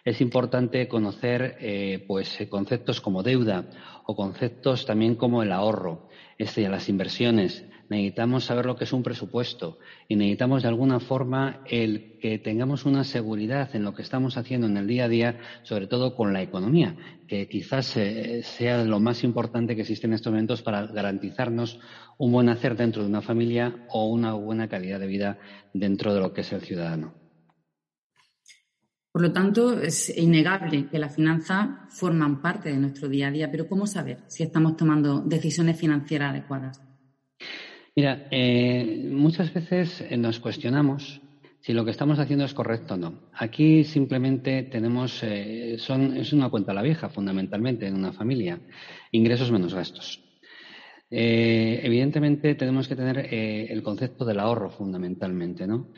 Es 0.04 0.20
importante 0.20 0.88
conocer 0.88 1.56
eh, 1.60 2.04
pues, 2.06 2.36
conceptos 2.48 3.00
como 3.00 3.22
deuda 3.22 3.68
o 4.04 4.16
conceptos 4.16 4.84
también 4.84 5.14
como 5.14 5.42
el 5.42 5.52
ahorro, 5.52 6.08
las 6.38 6.88
inversiones, 6.88 7.64
necesitamos 7.88 8.44
saber 8.44 8.66
lo 8.66 8.74
que 8.74 8.84
es 8.84 8.92
un 8.92 9.02
presupuesto 9.02 9.78
y 10.08 10.16
necesitamos 10.16 10.62
de 10.62 10.68
alguna 10.68 10.98
forma 10.98 11.60
el 11.66 12.18
que 12.20 12.38
tengamos 12.38 12.84
una 12.84 13.04
seguridad 13.04 13.74
en 13.76 13.84
lo 13.84 13.94
que 13.94 14.02
estamos 14.02 14.36
haciendo 14.36 14.66
en 14.66 14.76
el 14.76 14.86
día 14.86 15.04
a 15.04 15.08
día, 15.08 15.38
sobre 15.62 15.86
todo 15.86 16.14
con 16.14 16.32
la 16.32 16.42
economía, 16.42 16.96
que 17.28 17.48
quizás 17.48 17.96
eh, 17.96 18.42
sea 18.42 18.84
lo 18.84 18.98
más 18.98 19.22
importante 19.24 19.76
que 19.76 19.82
existe 19.82 20.06
en 20.06 20.14
estos 20.14 20.32
momentos 20.32 20.62
para 20.62 20.86
garantizarnos 20.86 21.78
un 22.18 22.32
buen 22.32 22.48
hacer 22.48 22.76
dentro 22.76 23.02
de 23.02 23.08
una 23.08 23.22
familia 23.22 23.84
o 23.88 24.06
una 24.06 24.32
buena 24.32 24.68
calidad 24.68 24.98
de 24.98 25.06
vida 25.06 25.38
dentro 25.72 26.14
de 26.14 26.20
lo 26.20 26.32
que 26.32 26.40
es 26.40 26.52
el 26.52 26.62
ciudadano. 26.62 27.21
Por 29.12 29.20
lo 29.20 29.30
tanto, 29.30 29.78
es 29.78 30.16
innegable 30.16 30.88
que 30.88 30.98
las 30.98 31.14
finanzas 31.14 31.68
forman 31.90 32.40
parte 32.40 32.70
de 32.70 32.78
nuestro 32.78 33.10
día 33.10 33.28
a 33.28 33.30
día, 33.30 33.50
pero 33.50 33.68
¿cómo 33.68 33.86
saber 33.86 34.20
si 34.26 34.42
estamos 34.42 34.74
tomando 34.74 35.20
decisiones 35.20 35.78
financieras 35.78 36.30
adecuadas? 36.30 36.80
Mira, 37.94 38.26
eh, 38.30 39.10
muchas 39.10 39.52
veces 39.52 40.00
eh, 40.00 40.16
nos 40.16 40.40
cuestionamos 40.40 41.20
si 41.60 41.74
lo 41.74 41.84
que 41.84 41.90
estamos 41.90 42.18
haciendo 42.18 42.46
es 42.46 42.54
correcto 42.54 42.94
o 42.94 42.96
no. 42.96 43.20
Aquí 43.34 43.84
simplemente 43.84 44.62
tenemos, 44.62 45.22
eh, 45.22 45.76
son, 45.78 46.16
es 46.16 46.32
una 46.32 46.48
cuenta 46.48 46.72
a 46.72 46.74
la 46.74 46.82
vieja, 46.82 47.10
fundamentalmente, 47.10 47.86
en 47.86 47.94
una 47.94 48.12
familia. 48.12 48.58
Ingresos 49.10 49.52
menos 49.52 49.74
gastos. 49.74 50.20
evidentemente 51.10 52.54
tenemos 52.54 52.88
que 52.88 52.96
tener 52.96 53.18
el 53.30 53.82
concepto 53.82 54.24
del 54.24 54.40
ahorro 54.40 54.70
fundamentalmente, 54.70 55.66
¿no? 55.66 55.88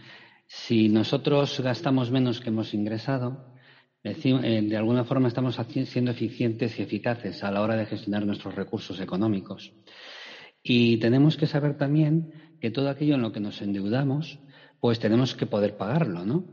Si 0.47 0.89
nosotros 0.89 1.61
gastamos 1.61 2.11
menos 2.11 2.41
que 2.41 2.51
hemos 2.51 2.75
ingresado, 2.75 3.55
de 4.03 4.77
alguna 4.77 5.05
forma 5.05 5.29
estamos 5.29 5.59
siendo 5.87 6.11
eficientes 6.11 6.79
y 6.79 6.83
eficaces 6.83 7.43
a 7.43 7.51
la 7.51 7.63
hora 7.63 7.77
de 7.77 7.87
gestionar 7.87 8.27
nuestros 8.27 8.55
recursos 8.55 9.01
económicos. 9.01 9.73
Y 10.63 10.99
tenemos 10.99 11.37
que 11.37 11.47
saber 11.47 11.77
también 11.77 12.57
que 12.61 12.71
todo 12.71 12.89
aquello 12.89 13.15
en 13.15 13.23
lo 13.23 13.33
que 13.33 13.41
nos 13.41 13.61
endeudamos, 13.63 14.39
pues 14.81 14.99
tenemos 14.99 15.35
que 15.35 15.47
poder 15.47 15.77
pagarlo, 15.77 16.25
¿no? 16.25 16.45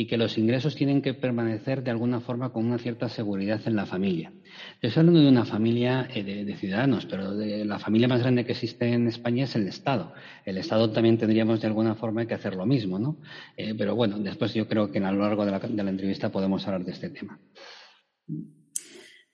Y 0.00 0.06
que 0.06 0.16
los 0.16 0.38
ingresos 0.38 0.76
tienen 0.76 1.02
que 1.02 1.12
permanecer 1.12 1.82
de 1.82 1.90
alguna 1.90 2.20
forma 2.20 2.52
con 2.52 2.64
una 2.64 2.78
cierta 2.78 3.08
seguridad 3.08 3.60
en 3.66 3.74
la 3.74 3.84
familia. 3.84 4.32
Estoy 4.80 5.00
hablando 5.00 5.20
de 5.22 5.28
una 5.28 5.44
familia 5.44 6.06
eh, 6.14 6.22
de, 6.22 6.56
ciudadanos, 6.56 7.04
pero 7.06 7.34
de 7.34 7.64
la 7.64 7.80
familia 7.80 8.06
más 8.06 8.20
grande 8.20 8.44
que 8.44 8.52
existe 8.52 8.86
en 8.86 9.08
España 9.08 9.42
es 9.42 9.56
el 9.56 9.66
Estado. 9.66 10.14
El 10.44 10.56
Estado 10.56 10.92
también 10.92 11.18
tendríamos 11.18 11.60
de 11.60 11.66
alguna 11.66 11.96
forma 11.96 12.24
que 12.26 12.34
hacer 12.34 12.54
lo 12.54 12.64
mismo, 12.64 13.00
¿no? 13.00 13.16
Eh, 13.56 13.74
pero 13.76 13.96
bueno, 13.96 14.20
después 14.20 14.54
yo 14.54 14.68
creo 14.68 14.92
que 14.92 15.00
a 15.00 15.10
lo 15.10 15.18
largo 15.18 15.44
de 15.44 15.50
la, 15.50 15.58
de 15.58 15.82
la 15.82 15.90
entrevista 15.90 16.30
podemos 16.30 16.64
hablar 16.68 16.84
de 16.84 16.92
este 16.92 17.10
tema. 17.10 17.40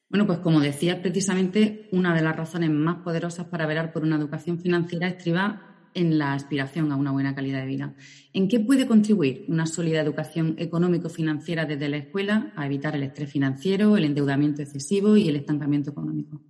Bueno, 0.09 0.27
pues 0.27 0.39
como 0.39 0.61
decía, 0.61 1.03
precisamente 1.03 1.91
una 1.93 2.15
de 2.15 2.23
las 2.23 2.37
razones 2.37 2.71
más 2.71 3.03
poderosas 3.03 3.49
para 3.49 3.67
velar 3.67 3.93
por 3.93 4.03
una 4.03 4.17
educación 4.17 4.59
financiera 4.59 5.09
estriba 5.09 5.74
en 5.95 6.19
la 6.19 6.35
aspiración 6.35 6.93
a 6.93 6.97
una 6.97 7.13
buena 7.13 7.35
calidad 7.35 7.61
de 7.61 7.67
vida. 7.67 7.95
¿En 8.33 8.49
qué 8.49 8.61
puede 8.61 8.87
contribuir 8.87 9.45
una 9.49 9.67
sólida 9.67 10.01
educación 10.01 10.57
económico-financiera 10.59 11.65
desde 11.65 11.89
la 11.89 11.99
escuela 11.99 12.53
a 12.57 12.67
evitar 12.67 12.95
el 12.97 13.05
estrés 13.05 13.31
financiero, 13.31 13.97
el 13.97 14.05
endeudamiento 14.05 14.63
excesivo 14.63 15.17
y 15.17 15.29
el 15.29 15.37
estancamiento 15.37 15.91
económico? 15.91 16.41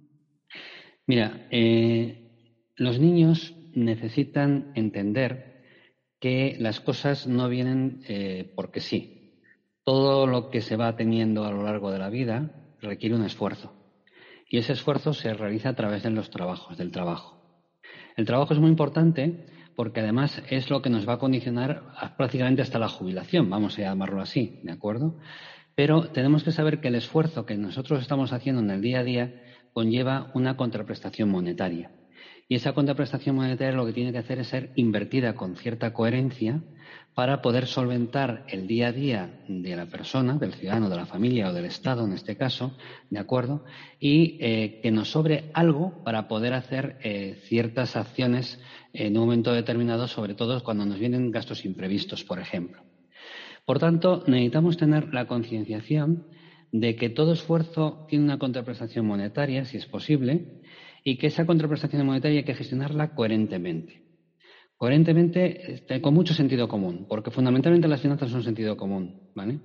Mira, 1.07 1.47
eh, 1.51 2.31
los 2.77 2.99
niños 2.99 3.55
necesitan 3.75 4.73
entender 4.75 5.63
que 6.19 6.57
las 6.59 6.81
cosas 6.81 7.27
no 7.27 7.49
vienen 7.49 8.01
eh, 8.09 8.53
porque 8.57 8.81
sí. 8.81 9.41
Todo 9.85 10.27
lo 10.27 10.49
que 10.49 10.63
se 10.63 10.77
va 10.77 10.97
teniendo 10.97 11.45
a 11.45 11.51
lo 11.51 11.63
largo 11.63 11.91
de 11.91 11.99
la 11.99 12.09
vida 12.09 12.75
requiere 12.81 13.15
un 13.15 13.25
esfuerzo. 13.25 13.73
Y 14.49 14.59
ese 14.59 14.73
esfuerzo 14.73 15.13
se 15.13 15.35
realiza 15.35 15.71
a 15.71 15.77
través 15.77 16.03
de 16.03 16.11
los 16.11 16.31
trabajos, 16.31 16.79
del 16.79 16.91
trabajo. 16.91 17.34
El 18.17 18.27
trabajo 18.27 18.55
es 18.55 18.61
muy 18.61 18.71
importante 18.71 19.47
porque 19.75 20.01
además 20.01 20.43
es 20.51 20.71
lo 20.71 20.83
que 20.83 20.91
nos 20.91 21.09
va 21.09 21.15
a 21.15 21.19
condicionar 21.19 21.83
prácticamente 22.17 22.63
hasta 22.63 22.79
la 22.79 22.89
jubilación, 22.89 23.51
vamos 23.51 23.79
a 23.79 23.83
llamarlo 23.83 24.21
así, 24.21 24.61
¿de 24.63 24.73
acuerdo? 24.73 25.17
Pero 25.75 26.09
tenemos 26.11 26.45
que 26.45 26.53
saber 26.53 26.81
que 26.81 26.89
el 26.89 26.95
esfuerzo 26.95 27.45
que 27.47 27.57
nosotros 27.57 28.01
estamos 28.01 28.33
haciendo 28.33 28.61
en 28.61 28.71
el 28.71 28.81
día 28.81 29.01
a 29.01 29.05
día 29.05 29.43
conlleva 29.73 30.31
una 30.35 30.57
contraprestación 30.57 31.29
monetaria. 31.29 31.91
Y 32.49 32.57
esa 32.57 32.73
contraprestación 32.73 33.37
monetaria 33.37 33.75
lo 33.75 33.87
que 33.87 33.93
tiene 33.93 34.13
que 34.13 34.19
hacer 34.19 34.39
es 34.39 34.49
ser 34.49 34.71
invertida 34.77 35.35
con 35.35 35.57
cierta 35.57 35.93
coherencia 35.93 36.63
para 37.15 37.41
poder 37.41 37.67
solventar 37.67 38.45
el 38.49 38.67
día 38.67 38.89
a 38.89 38.93
día 38.93 39.45
de 39.49 39.77
la 39.77 39.87
persona, 39.87 40.35
del 40.35 40.53
ciudadano, 40.53 40.91
de 40.91 40.97
la 40.97 41.07
familia 41.07 41.49
o 41.49 41.53
del 41.53 41.65
Estado 41.65 42.05
en 42.05 42.13
este 42.13 42.37
caso, 42.37 42.77
¿de 43.09 43.21
acuerdo? 43.21 43.65
Y 44.01 44.37
eh, 44.41 44.81
que 44.83 44.91
nos 44.91 45.11
sobre 45.11 45.51
algo 45.55 46.03
para 46.05 46.27
poder 46.27 46.55
hacer 46.55 46.99
eh, 47.03 47.39
ciertas 47.45 47.97
acciones 47.97 48.61
en 48.93 49.17
un 49.17 49.25
momento 49.25 49.53
determinado, 49.53 50.09
sobre 50.09 50.35
todo 50.35 50.63
cuando 50.63 50.85
nos 50.85 50.99
vienen 50.99 51.31
gastos 51.31 51.65
imprevistos, 51.65 52.25
por 52.25 52.41
ejemplo. 52.41 52.83
Por 53.65 53.79
tanto, 53.79 54.25
necesitamos 54.27 54.77
tener 54.77 55.15
la 55.15 55.27
concienciación 55.27 56.27
de 56.73 56.97
que 56.97 57.09
todo 57.09 57.33
esfuerzo 57.33 58.05
tiene 58.09 58.25
una 58.25 58.39
contraprestación 58.39 59.07
monetaria, 59.07 59.65
si 59.65 59.77
es 59.77 59.87
posible, 59.87 60.61
y 61.05 61.17
que 61.17 61.29
esa 61.29 61.47
contraprestación 61.47 62.05
monetaria 62.07 62.39
hay 62.39 62.45
que 62.45 62.55
gestionarla 62.55 63.15
coherentemente. 63.15 64.03
Coherentemente, 64.77 65.75
este, 65.75 66.01
con 66.01 66.15
mucho 66.15 66.35
sentido 66.35 66.67
común, 66.67 67.07
porque 67.09 67.31
fundamentalmente 67.31 67.87
las 67.87 68.01
finanzas 68.01 68.31
son 68.31 68.43
sentido 68.43 68.77
común, 68.77 69.31
¿vale? 69.35 69.61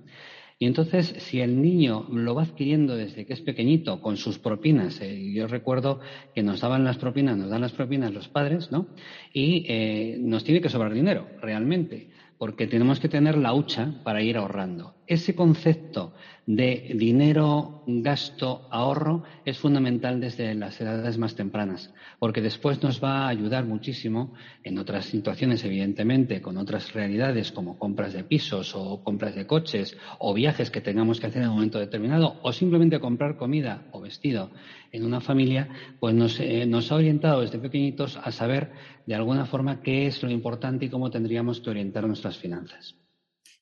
Y 0.58 0.66
entonces, 0.66 1.14
si 1.18 1.40
el 1.40 1.60
niño 1.60 2.06
lo 2.12 2.34
va 2.34 2.42
adquiriendo 2.42 2.94
desde 2.94 3.24
que 3.24 3.32
es 3.32 3.40
pequeñito 3.40 4.02
con 4.02 4.18
sus 4.18 4.38
propinas, 4.38 5.00
eh, 5.00 5.32
yo 5.32 5.46
recuerdo 5.46 6.00
que 6.34 6.42
nos 6.42 6.60
daban 6.60 6.84
las 6.84 6.98
propinas, 6.98 7.36
nos 7.38 7.48
dan 7.48 7.62
las 7.62 7.72
propinas 7.72 8.12
los 8.12 8.28
padres, 8.28 8.70
¿no? 8.70 8.88
Y 9.32 9.64
eh, 9.68 10.18
nos 10.20 10.44
tiene 10.44 10.60
que 10.60 10.68
sobrar 10.68 10.92
dinero, 10.92 11.26
realmente 11.40 12.10
porque 12.40 12.66
tenemos 12.66 12.98
que 13.00 13.10
tener 13.10 13.36
la 13.36 13.52
hucha 13.52 13.92
para 14.02 14.22
ir 14.22 14.38
ahorrando. 14.38 14.94
Ese 15.10 15.34
concepto 15.34 16.14
de 16.46 16.92
dinero, 16.94 17.82
gasto, 17.84 18.68
ahorro 18.70 19.24
es 19.44 19.58
fundamental 19.58 20.20
desde 20.20 20.54
las 20.54 20.80
edades 20.80 21.18
más 21.18 21.34
tempranas, 21.34 21.92
porque 22.20 22.40
después 22.40 22.80
nos 22.80 23.02
va 23.02 23.24
a 23.24 23.28
ayudar 23.28 23.64
muchísimo 23.64 24.34
en 24.62 24.78
otras 24.78 25.06
situaciones, 25.06 25.64
evidentemente, 25.64 26.40
con 26.40 26.56
otras 26.58 26.92
realidades 26.92 27.50
como 27.50 27.76
compras 27.76 28.12
de 28.12 28.22
pisos 28.22 28.76
o 28.76 29.02
compras 29.02 29.34
de 29.34 29.48
coches 29.48 29.98
o 30.20 30.32
viajes 30.32 30.70
que 30.70 30.80
tengamos 30.80 31.18
que 31.18 31.26
hacer 31.26 31.42
en 31.42 31.48
un 31.48 31.56
momento 31.56 31.80
determinado 31.80 32.38
o 32.44 32.52
simplemente 32.52 33.00
comprar 33.00 33.36
comida 33.36 33.88
o 33.90 34.00
vestido 34.00 34.52
en 34.92 35.04
una 35.04 35.20
familia, 35.20 35.68
pues 35.98 36.14
nos, 36.14 36.38
eh, 36.38 36.66
nos 36.66 36.92
ha 36.92 36.94
orientado 36.94 37.40
desde 37.40 37.58
pequeñitos 37.58 38.16
a 38.16 38.30
saber 38.30 38.70
de 39.06 39.16
alguna 39.16 39.44
forma 39.44 39.82
qué 39.82 40.06
es 40.06 40.22
lo 40.22 40.30
importante 40.30 40.84
y 40.84 40.88
cómo 40.88 41.10
tendríamos 41.10 41.60
que 41.60 41.70
orientar 41.70 42.06
nuestras 42.06 42.38
finanzas. 42.38 42.94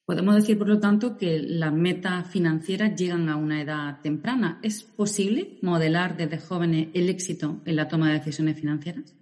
Podemos 0.09 0.37
decir, 0.37 0.57
por 0.57 0.69
lo 0.69 0.81
tanto, 0.81 1.19
que 1.19 1.39
las 1.39 1.71
metas 1.71 2.27
financieras 2.31 2.99
llegan 2.99 3.29
a 3.29 3.37
una 3.37 3.61
edad 3.61 4.01
temprana. 4.01 4.59
¿Es 4.63 4.83
posible 4.83 5.59
modelar 5.61 6.17
desde 6.17 6.39
jóvenes 6.39 6.89
el 6.95 7.11
éxito 7.11 7.61
en 7.67 7.77
la 7.77 7.89
toma 7.89 8.09
de 8.09 8.15
decisiones 8.15 8.59
financieras? 8.59 9.15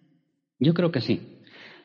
Yo 0.61 0.75
creo 0.75 0.93
que 0.93 1.01
sí. 1.01 1.41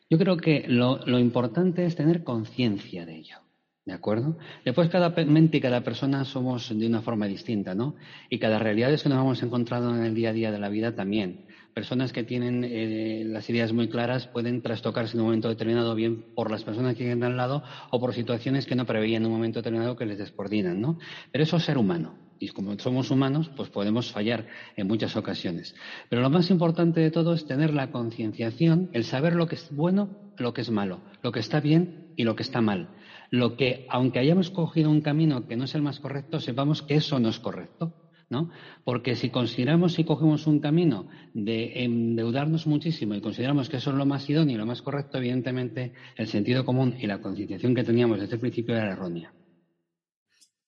Yo 0.07 0.19
creo 0.19 0.37
que 0.37 0.65
lo, 0.67 1.17
importante 1.17 1.83
es 1.83 1.95
tener 1.95 2.23
conciencia 2.23 3.07
de 3.07 3.17
ello. 3.17 3.37
¿De 3.85 3.93
acuerdo? 3.93 4.37
Después 4.63 4.87
cada 4.89 5.09
mente 5.09 5.57
y 5.57 5.61
cada 5.61 5.83
persona 5.83 6.23
somos 6.23 6.69
de 6.69 6.85
una 6.85 7.01
forma 7.01 7.25
distinta, 7.25 7.73
¿no? 7.73 7.95
Y 8.29 8.37
cada 8.37 8.59
realidad 8.59 8.93
es 8.93 9.01
que 9.01 9.09
nos 9.09 9.17
hemos 9.17 9.41
encontrado 9.41 9.95
en 9.95 10.03
el 10.03 10.13
día 10.13 10.29
a 10.29 10.33
día 10.33 10.51
de 10.51 10.59
la 10.59 10.69
vida 10.69 10.93
también. 10.93 11.47
Personas 11.73 12.11
que 12.11 12.23
tienen 12.23 12.63
eh, 12.63 13.23
las 13.25 13.49
ideas 13.49 13.71
muy 13.73 13.87
claras 13.87 14.27
pueden 14.27 14.61
trastocarse 14.61 15.15
en 15.15 15.21
un 15.21 15.27
momento 15.27 15.49
determinado 15.49 15.95
bien 15.95 16.25
por 16.35 16.51
las 16.51 16.63
personas 16.63 16.95
que 16.95 17.05
vienen 17.05 17.23
al 17.23 17.37
lado 17.37 17.63
o 17.91 17.99
por 17.99 18.13
situaciones 18.13 18.65
que 18.65 18.75
no 18.75 18.85
preveían 18.85 19.23
en 19.23 19.27
un 19.27 19.33
momento 19.33 19.59
determinado 19.59 19.95
que 19.95 20.05
les 20.05 20.17
descoordinan, 20.17 20.81
¿no? 20.81 20.99
Pero 21.31 21.43
eso 21.43 21.57
es 21.57 21.63
ser 21.63 21.77
humano. 21.77 22.17
Y 22.39 22.49
como 22.49 22.77
somos 22.79 23.11
humanos, 23.11 23.51
pues 23.55 23.69
podemos 23.69 24.11
fallar 24.11 24.47
en 24.75 24.87
muchas 24.87 25.15
ocasiones. 25.15 25.75
Pero 26.09 26.21
lo 26.21 26.29
más 26.29 26.49
importante 26.49 26.99
de 26.99 27.11
todo 27.11 27.33
es 27.33 27.45
tener 27.45 27.73
la 27.73 27.91
concienciación, 27.91 28.89
el 28.93 29.03
saber 29.03 29.35
lo 29.35 29.47
que 29.47 29.55
es 29.55 29.69
bueno, 29.71 30.33
lo 30.37 30.53
que 30.53 30.61
es 30.61 30.71
malo, 30.71 31.01
lo 31.21 31.31
que 31.31 31.39
está 31.39 31.59
bien 31.59 32.13
y 32.15 32.23
lo 32.23 32.35
que 32.35 32.43
está 32.43 32.61
mal 32.61 32.89
lo 33.31 33.55
que, 33.55 33.87
aunque 33.89 34.19
hayamos 34.19 34.51
cogido 34.51 34.91
un 34.91 35.01
camino 35.01 35.47
que 35.47 35.55
no 35.55 35.63
es 35.63 35.73
el 35.73 35.81
más 35.81 36.01
correcto, 36.01 36.41
sepamos 36.41 36.81
que 36.81 36.95
eso 36.95 37.17
no 37.17 37.29
es 37.29 37.39
correcto. 37.39 37.93
¿No? 38.31 38.49
Porque 38.83 39.15
si 39.15 39.29
consideramos 39.29 39.99
y 39.99 40.03
cogemos 40.03 40.47
un 40.47 40.59
camino 40.59 41.07
de 41.33 41.83
endeudarnos 41.83 42.65
muchísimo 42.65 43.13
y 43.13 43.21
consideramos 43.21 43.69
que 43.69 43.77
eso 43.77 43.91
es 43.91 43.97
lo 43.97 44.05
más 44.05 44.29
idóneo 44.29 44.55
y 44.55 44.57
lo 44.57 44.65
más 44.65 44.81
correcto, 44.81 45.17
evidentemente 45.17 45.93
el 46.15 46.27
sentido 46.27 46.65
común 46.65 46.95
y 46.99 47.07
la 47.07 47.21
concienciación 47.21 47.75
que 47.75 47.83
teníamos 47.83 48.19
desde 48.19 48.35
el 48.35 48.41
principio 48.41 48.75
era 48.75 48.93
errónea. 48.93 49.33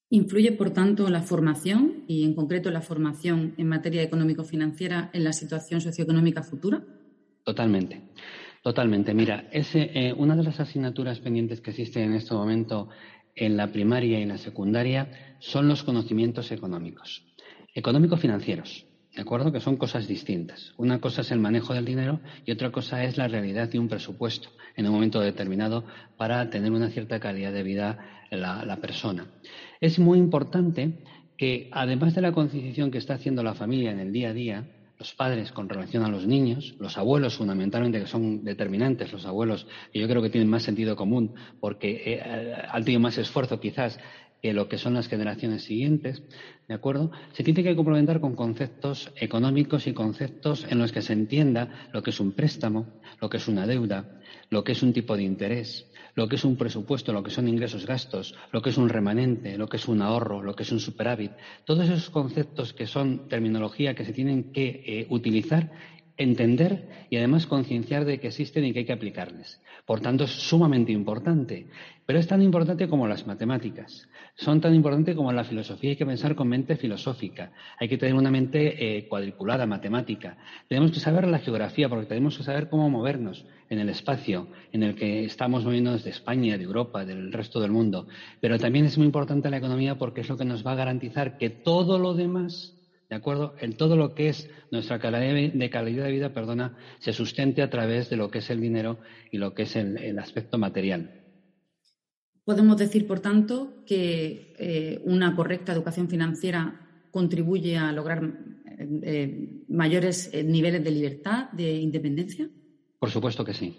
¿Influye, 0.09 0.51
por 0.51 0.69
tanto, 0.69 1.09
la 1.09 1.23
formación 1.23 2.03
y, 2.07 2.23
en 2.23 2.35
concreto, 2.35 2.69
la 2.69 2.81
formación 2.81 3.55
en 3.57 3.67
materia 3.67 4.03
económico-financiera 4.03 5.09
en 5.11 5.23
la 5.23 5.33
situación 5.33 5.81
socioeconómica 5.81 6.43
futura? 6.43 6.83
Totalmente. 7.43 8.01
Totalmente. 8.61 9.13
Mira, 9.13 9.49
eh, 9.51 10.13
una 10.15 10.35
de 10.35 10.43
las 10.43 10.59
asignaturas 10.59 11.19
pendientes 11.19 11.61
que 11.61 11.71
existen 11.71 12.03
en 12.03 12.13
este 12.13 12.33
momento 12.33 12.89
en 13.35 13.57
la 13.57 13.71
primaria 13.71 14.19
y 14.19 14.23
en 14.23 14.29
la 14.29 14.37
secundaria 14.37 15.35
son 15.39 15.67
los 15.67 15.83
conocimientos 15.83 16.51
económicos, 16.51 17.25
económico-financieros. 17.73 18.85
¿De 19.15 19.21
acuerdo? 19.21 19.51
Que 19.51 19.59
son 19.59 19.77
cosas 19.77 20.07
distintas. 20.07 20.73
Una 20.77 20.99
cosa 20.99 21.21
es 21.21 21.31
el 21.31 21.39
manejo 21.39 21.73
del 21.73 21.85
dinero 21.85 22.19
y 22.45 22.51
otra 22.51 22.71
cosa 22.71 23.03
es 23.03 23.15
la 23.17 23.27
realidad 23.27 23.69
de 23.69 23.77
un 23.77 23.87
presupuesto 23.87 24.49
en 24.75 24.87
un 24.87 24.93
momento 24.93 25.19
determinado 25.19 25.85
para 26.17 26.49
tener 26.49 26.71
una 26.71 26.89
cierta 26.89 27.19
calidad 27.19 27.53
de 27.53 27.61
vida 27.61 27.99
la, 28.31 28.65
la 28.65 28.77
persona. 28.77 29.27
Es 29.79 29.99
muy 29.99 30.17
importante 30.17 31.03
que, 31.37 31.69
además 31.71 32.15
de 32.15 32.21
la 32.21 32.31
concienciación 32.31 32.89
que 32.89 32.97
está 32.97 33.13
haciendo 33.13 33.43
la 33.43 33.53
familia 33.53 33.91
en 33.91 33.99
el 33.99 34.11
día 34.11 34.29
a 34.29 34.33
día, 34.33 34.67
los 35.03 35.13
padres 35.15 35.51
con 35.51 35.67
relación 35.67 36.05
a 36.05 36.07
los 36.07 36.25
niños, 36.25 36.75
los 36.79 36.97
abuelos 36.97 37.35
fundamentalmente 37.35 37.99
que 37.99 38.07
son 38.07 38.43
determinantes, 38.43 39.11
los 39.11 39.25
abuelos 39.25 39.67
que 39.91 39.99
yo 39.99 40.07
creo 40.07 40.21
que 40.21 40.29
tienen 40.29 40.49
más 40.49 40.63
sentido 40.63 40.95
común 40.95 41.33
porque 41.59 42.01
eh, 42.05 42.21
han 42.69 42.83
tenido 42.83 43.01
más 43.01 43.17
esfuerzo 43.17 43.59
quizás 43.59 43.99
que 44.43 44.51
lo 44.51 44.67
que 44.67 44.77
son 44.77 44.93
las 44.93 45.07
generaciones 45.07 45.63
siguientes, 45.63 46.21
¿de 46.67 46.73
acuerdo? 46.73 47.11
Se 47.31 47.43
tiene 47.45 47.63
que 47.63 47.77
complementar 47.77 48.19
con 48.19 48.35
conceptos 48.35 49.09
económicos 49.15 49.87
y 49.87 49.93
conceptos 49.93 50.67
en 50.69 50.79
los 50.79 50.91
que 50.91 51.01
se 51.01 51.13
entienda 51.13 51.87
lo 51.93 52.03
que 52.03 52.09
es 52.09 52.19
un 52.19 52.33
préstamo, 52.33 52.87
lo 53.21 53.29
que 53.29 53.37
es 53.37 53.47
una 53.47 53.65
deuda, 53.65 54.19
lo 54.49 54.65
que 54.65 54.73
es 54.73 54.83
un 54.83 54.91
tipo 54.91 55.15
de 55.15 55.23
interés, 55.23 55.89
lo 56.15 56.27
que 56.27 56.35
es 56.35 56.43
un 56.43 56.57
presupuesto, 56.57 57.13
lo 57.13 57.23
que 57.23 57.31
son 57.31 57.47
ingresos 57.47 57.85
gastos, 57.85 58.35
lo 58.51 58.61
que 58.61 58.71
es 58.71 58.77
un 58.77 58.89
remanente, 58.89 59.57
lo 59.57 59.69
que 59.69 59.77
es 59.77 59.87
un 59.87 60.01
ahorro, 60.01 60.43
lo 60.43 60.53
que 60.57 60.63
es 60.63 60.71
un 60.73 60.81
superávit. 60.81 61.31
Todos 61.63 61.85
esos 61.85 62.09
conceptos 62.09 62.73
que 62.73 62.85
son 62.85 63.29
terminología 63.29 63.95
que 63.95 64.03
se 64.03 64.11
tienen 64.11 64.51
que 64.51 64.83
eh, 64.85 65.07
utilizar 65.09 65.71
entender 66.17 67.07
y 67.09 67.17
además 67.17 67.47
concienciar 67.47 68.05
de 68.05 68.19
que 68.19 68.27
existen 68.27 68.65
y 68.65 68.73
que 68.73 68.79
hay 68.79 68.85
que 68.85 68.93
aplicarles. 68.93 69.61
Por 69.85 69.99
tanto, 69.99 70.25
es 70.25 70.31
sumamente 70.31 70.91
importante. 70.91 71.67
Pero 72.05 72.19
es 72.19 72.27
tan 72.27 72.41
importante 72.41 72.87
como 72.87 73.07
las 73.07 73.25
matemáticas. 73.25 74.09
Son 74.35 74.59
tan 74.59 74.75
importantes 74.75 75.15
como 75.15 75.31
la 75.31 75.43
filosofía. 75.43 75.91
Hay 75.91 75.95
que 75.95 76.05
pensar 76.05 76.35
con 76.35 76.49
mente 76.49 76.75
filosófica. 76.75 77.51
Hay 77.79 77.87
que 77.87 77.97
tener 77.97 78.15
una 78.15 78.29
mente 78.29 78.97
eh, 78.97 79.07
cuadriculada, 79.07 79.65
matemática. 79.65 80.37
Tenemos 80.67 80.91
que 80.91 80.99
saber 80.99 81.27
la 81.27 81.39
geografía 81.39 81.87
porque 81.87 82.07
tenemos 82.07 82.37
que 82.37 82.43
saber 82.43 82.69
cómo 82.69 82.89
movernos 82.89 83.45
en 83.69 83.79
el 83.79 83.89
espacio 83.89 84.47
en 84.71 84.83
el 84.83 84.95
que 84.95 85.25
estamos 85.25 85.63
moviéndonos 85.63 86.03
de 86.03 86.09
España, 86.09 86.57
de 86.57 86.63
Europa, 86.63 87.05
del 87.05 87.31
resto 87.31 87.59
del 87.59 87.71
mundo. 87.71 88.07
Pero 88.41 88.59
también 88.59 88.85
es 88.85 88.97
muy 88.97 89.05
importante 89.05 89.49
la 89.49 89.57
economía 89.57 89.97
porque 89.97 90.21
es 90.21 90.29
lo 90.29 90.37
que 90.37 90.45
nos 90.45 90.65
va 90.65 90.73
a 90.73 90.75
garantizar 90.75 91.37
que 91.37 91.49
todo 91.49 91.99
lo 91.99 92.13
demás 92.13 92.73
¿De 93.13 93.17
acuerdo? 93.17 93.53
En 93.59 93.77
todo 93.77 93.95
lo 93.95 94.15
que 94.15 94.29
es 94.29 94.49
nuestra 94.71 94.97
calidad 94.97 95.53
de, 95.53 95.69
calidad 95.69 96.05
de 96.05 96.11
vida, 96.11 96.33
perdona, 96.33 96.75
se 96.97 97.13
sustente 97.13 97.61
a 97.61 97.69
través 97.69 98.09
de 98.09 98.17
lo 98.17 98.31
que 98.31 98.39
es 98.39 98.49
el 98.49 98.59
dinero 98.59 98.97
y 99.29 99.37
lo 99.37 99.53
que 99.53 99.63
es 99.63 99.75
el, 99.75 100.17
aspecto 100.17 100.57
material. 100.57 101.22
Podemos 102.45 102.77
decir, 102.77 103.07
por 103.07 103.19
tanto, 103.19 103.83
que 103.85 104.53
eh, 104.59 105.01
una 105.05 105.35
correcta 105.35 105.71
educación 105.71 106.09
financiera 106.09 106.81
contribuye 107.11 107.77
a 107.77 107.91
lograr 107.91 108.21
eh, 108.77 109.63
mayores 109.69 110.29
eh, 110.33 110.43
niveles 110.43 110.83
de 110.83 110.91
libertad, 110.91 111.51
de 111.51 111.77
independencia. 111.77 112.49
Por 112.99 113.11
supuesto 113.11 113.45
que 113.45 113.53
sí. 113.53 113.77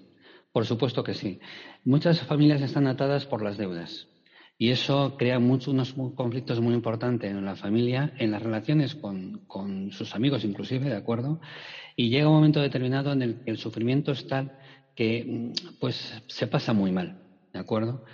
Por 0.53 0.64
supuesto 0.64 1.03
que 1.03 1.14
sí. 1.14 1.40
Muchas 1.85 2.20
familias 2.20 2.62
están 2.62 2.87
atadas 2.87 3.27
por 3.27 3.42
las 3.42 3.59
deudas. 3.59 4.09
Y 4.57 4.70
eso 4.70 5.16
crea 5.18 5.40
muchos, 5.40 5.68
unos 5.68 5.94
conflictos 6.14 6.61
muy 6.61 6.74
importantes 6.74 7.29
en 7.29 7.44
la 7.44 7.57
familia, 7.57 8.14
en 8.18 8.31
las 8.31 8.40
relaciones 8.40 8.94
con, 8.94 9.42
con, 9.48 9.90
sus 9.90 10.14
amigos 10.14 10.44
inclusive, 10.44 10.88
¿de 10.88 10.96
acuerdo? 10.96 11.40
Y 11.96 12.09
llega 12.09 12.29
un 12.29 12.37
momento 12.37 12.61
determinado 12.61 13.12
en 13.12 13.22
el 13.22 13.40
que 13.40 13.50
el 13.50 13.59
sufrimiento 13.59 14.12
es 14.12 14.29
tal 14.29 14.57
que 14.94 15.24
mm, 15.24 15.79
pues 15.81 16.22
se 16.29 16.46
pasa 16.46 16.72
muy 16.72 16.92
mal, 16.92 17.20
¿de 17.53 17.59
acuerdo? 17.59 18.05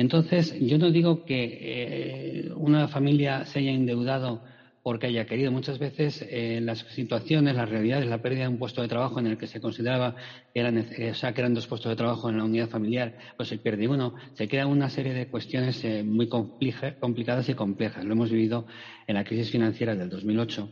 Entonces, 0.00 0.54
yo 0.58 0.78
no 0.78 0.90
digo 0.90 1.24
que 1.24 1.58
eh, 1.60 2.50
una 2.56 2.88
familia 2.88 3.44
se 3.44 3.58
haya 3.58 3.72
endeudado 3.72 4.42
porque 4.82 5.08
haya 5.08 5.26
querido. 5.26 5.52
Muchas 5.52 5.78
veces 5.78 6.24
eh, 6.30 6.60
las 6.62 6.86
situaciones, 6.88 7.54
las 7.54 7.68
realidades, 7.68 8.08
la 8.08 8.16
pérdida 8.16 8.42
de 8.44 8.48
un 8.48 8.58
puesto 8.58 8.80
de 8.80 8.88
trabajo 8.88 9.20
en 9.20 9.26
el 9.26 9.36
que 9.36 9.46
se 9.46 9.60
consideraba 9.60 10.14
que 10.54 10.60
eran, 10.60 10.78
eh, 10.78 11.12
o 11.22 11.26
eran 11.26 11.52
dos 11.52 11.66
puestos 11.66 11.90
de 11.90 11.96
trabajo 11.96 12.30
en 12.30 12.38
la 12.38 12.44
unidad 12.44 12.70
familiar, 12.70 13.14
pues 13.36 13.50
se 13.50 13.58
pierde 13.58 13.88
uno. 13.88 14.14
Se 14.32 14.48
crea 14.48 14.66
una 14.66 14.88
serie 14.88 15.12
de 15.12 15.26
cuestiones 15.28 15.84
muy 16.06 16.28
complicadas 16.28 17.50
y 17.50 17.54
complejas. 17.54 18.02
Lo 18.02 18.14
hemos 18.14 18.30
vivido 18.30 18.64
en 19.06 19.16
la 19.16 19.24
crisis 19.24 19.50
financiera 19.50 19.94
del 19.96 20.08
2008 20.08 20.70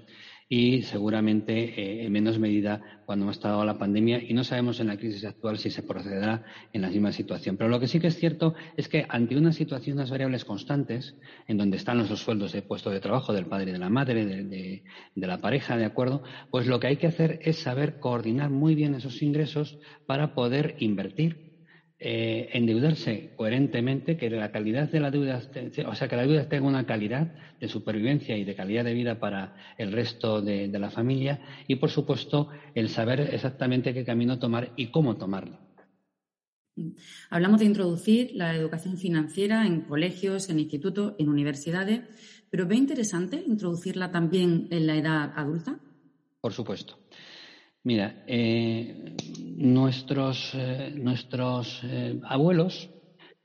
y 0.48 0.82
seguramente 0.82 1.52
eh, 1.52 2.06
en 2.06 2.12
menos 2.12 2.38
medida 2.38 3.02
cuando 3.04 3.24
hemos 3.24 3.36
estado 3.36 3.64
la 3.64 3.78
pandemia 3.78 4.22
y 4.22 4.32
no 4.32 4.44
sabemos 4.44 4.80
en 4.80 4.86
la 4.86 4.96
crisis 4.96 5.24
actual 5.24 5.58
si 5.58 5.70
se 5.70 5.82
procederá 5.82 6.44
en 6.72 6.82
la 6.82 6.88
misma 6.88 7.12
situación. 7.12 7.56
Pero 7.56 7.68
lo 7.68 7.78
que 7.78 7.88
sí 7.88 8.00
que 8.00 8.06
es 8.06 8.16
cierto 8.18 8.54
es 8.76 8.88
que 8.88 9.04
ante 9.08 9.36
una 9.36 9.52
situación, 9.52 9.98
unas 9.98 10.10
variables 10.10 10.44
constantes, 10.44 11.16
en 11.46 11.58
donde 11.58 11.76
están 11.76 11.98
los 11.98 12.08
sueldos 12.18 12.52
de 12.52 12.62
puesto 12.62 12.90
de 12.90 13.00
trabajo 13.00 13.32
del 13.32 13.46
padre 13.46 13.70
y 13.70 13.72
de 13.72 13.78
la 13.78 13.90
madre, 13.90 14.24
de, 14.24 14.82
de 15.14 15.26
la 15.26 15.40
pareja, 15.40 15.76
¿de 15.76 15.84
acuerdo? 15.84 16.22
Pues 16.50 16.66
lo 16.66 16.80
que 16.80 16.86
hay 16.86 16.96
que 16.96 17.06
hacer 17.06 17.40
es 17.42 17.58
saber 17.58 17.98
coordinar 17.98 18.50
muy 18.50 18.74
bien 18.74 18.94
esos 18.94 19.22
ingresos 19.22 19.78
para 20.06 20.34
poder 20.34 20.76
invertir 20.78 21.47
eh, 22.00 22.50
endeudarse 22.52 23.32
coherentemente, 23.34 24.16
que 24.16 24.30
la 24.30 24.52
calidad 24.52 24.88
de 24.88 25.00
la 25.00 25.10
deuda, 25.10 25.42
o 25.86 25.94
sea, 25.96 26.06
que 26.06 26.14
la 26.14 26.22
deuda 26.22 26.48
tenga 26.48 26.68
una 26.68 26.86
calidad 26.86 27.34
de 27.58 27.66
supervivencia 27.66 28.36
y 28.36 28.44
de 28.44 28.54
calidad 28.54 28.84
de 28.84 28.94
vida 28.94 29.18
para 29.18 29.56
el 29.76 29.90
resto 29.90 30.40
de, 30.40 30.68
la 30.68 30.90
familia 30.90 31.40
y, 31.66 31.74
por 31.74 31.90
supuesto, 31.90 32.50
el 32.76 32.88
saber 32.88 33.20
exactamente 33.32 33.92
qué 33.92 34.04
camino 34.04 34.38
tomar 34.38 34.72
y 34.76 34.92
cómo 34.92 35.16
tomarlo. 35.16 35.58
Hablamos 37.30 37.58
de 37.58 37.66
introducir 37.66 38.30
la 38.34 38.54
educación 38.54 38.96
financiera 38.96 39.66
en 39.66 39.80
colegios, 39.80 40.50
en 40.50 40.60
institutos, 40.60 41.14
en 41.18 41.28
universidades, 41.28 42.02
pero 42.48 42.68
¿ve 42.68 42.76
interesante 42.76 43.42
introducirla 43.44 44.12
también 44.12 44.68
en 44.70 44.86
la 44.86 44.96
edad 44.96 45.32
adulta? 45.34 45.80
Por 46.40 46.52
supuesto. 46.52 46.96
Mira, 47.84 48.22
eh, 48.26 49.16
nuestros, 49.56 50.52
eh, 50.54 50.92
nuestros 50.94 51.80
eh, 51.84 52.18
abuelos, 52.24 52.90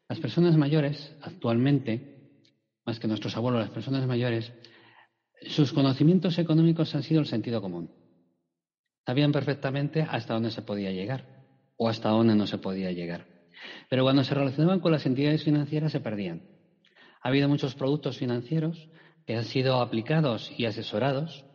las 0.10 0.20
personas 0.20 0.58
mayores 0.58 1.16
actualmente, 1.22 2.02
más 2.86 3.00
que 3.00 3.08
nuestros 3.08 3.38
abuelos, 3.38 3.62
las 3.62 3.70
personas 3.70 4.06
mayores, 4.08 4.52
sus 5.48 5.72
conocimientos 5.72 6.38
económicos 6.40 6.94
han 6.96 7.04
sido 7.04 7.20
el 7.22 7.28
sentido 7.28 7.62
común. 7.62 7.90
Sabían 9.06 9.32
perfectamente 9.32 10.02
hasta 10.02 10.34
dónde 10.34 10.52
se 10.52 10.62
podía 10.62 10.92
llegar 10.92 11.26
o 11.78 11.90
hasta 11.90 12.10
dónde 12.10 12.36
no 12.36 12.48
se 12.48 12.58
podía 12.58 12.92
llegar. 12.92 13.28
Pero 13.90 14.04
cuando 14.04 14.24
se 14.24 14.34
relacionaban 14.34 14.80
con 14.80 14.92
las 14.92 15.06
entidades 15.06 15.44
financieras 15.44 15.92
se 15.92 16.00
perdían. 16.00 16.42
Ha 17.22 17.30
habido 17.30 17.48
muchos 17.48 17.76
productos 17.76 18.18
financieros 18.18 18.90
que 19.26 19.36
han 19.36 19.46
sido 19.46 19.82
aplicados 19.82 20.52
y 20.58 20.66
asesorados 20.66 21.46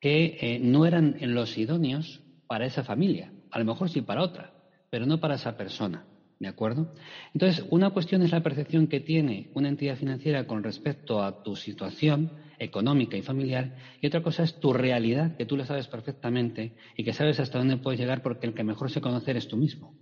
que 0.00 0.38
eh, 0.40 0.58
no 0.60 0.86
eran 0.86 1.16
los 1.20 1.56
idóneos 1.58 2.22
para 2.46 2.66
esa 2.66 2.82
familia. 2.82 3.32
A 3.50 3.58
lo 3.58 3.64
mejor 3.64 3.90
sí 3.90 4.00
para 4.00 4.22
otra, 4.22 4.52
pero 4.90 5.06
no 5.06 5.20
para 5.20 5.34
esa 5.34 5.56
persona. 5.56 6.06
¿De 6.40 6.48
acuerdo? 6.48 6.94
Entonces, 7.34 7.66
una 7.68 7.90
cuestión 7.90 8.22
es 8.22 8.32
la 8.32 8.42
percepción 8.42 8.86
que 8.86 9.00
tiene 9.00 9.50
una 9.52 9.68
entidad 9.68 9.96
financiera 9.96 10.46
con 10.46 10.62
respecto 10.62 11.22
a 11.22 11.42
tu 11.42 11.54
situación 11.54 12.32
económica 12.58 13.18
y 13.18 13.22
familiar, 13.22 13.76
y 14.00 14.06
otra 14.06 14.22
cosa 14.22 14.44
es 14.44 14.58
tu 14.58 14.72
realidad, 14.72 15.36
que 15.36 15.44
tú 15.44 15.58
la 15.58 15.66
sabes 15.66 15.86
perfectamente 15.86 16.76
y 16.96 17.04
que 17.04 17.12
sabes 17.12 17.40
hasta 17.40 17.58
dónde 17.58 17.76
puedes 17.76 18.00
llegar 18.00 18.22
porque 18.22 18.46
el 18.46 18.54
que 18.54 18.64
mejor 18.64 18.90
se 18.90 19.02
conoce 19.02 19.32
es 19.32 19.48
tú 19.48 19.58
mismo, 19.58 19.94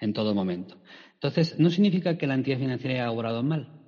en 0.00 0.12
todo 0.12 0.32
momento. 0.32 0.80
Entonces, 1.14 1.58
no 1.58 1.70
significa 1.70 2.16
que 2.16 2.28
la 2.28 2.34
entidad 2.34 2.58
financiera 2.58 2.94
haya 2.94 3.10
obrado 3.10 3.42
mal, 3.42 3.80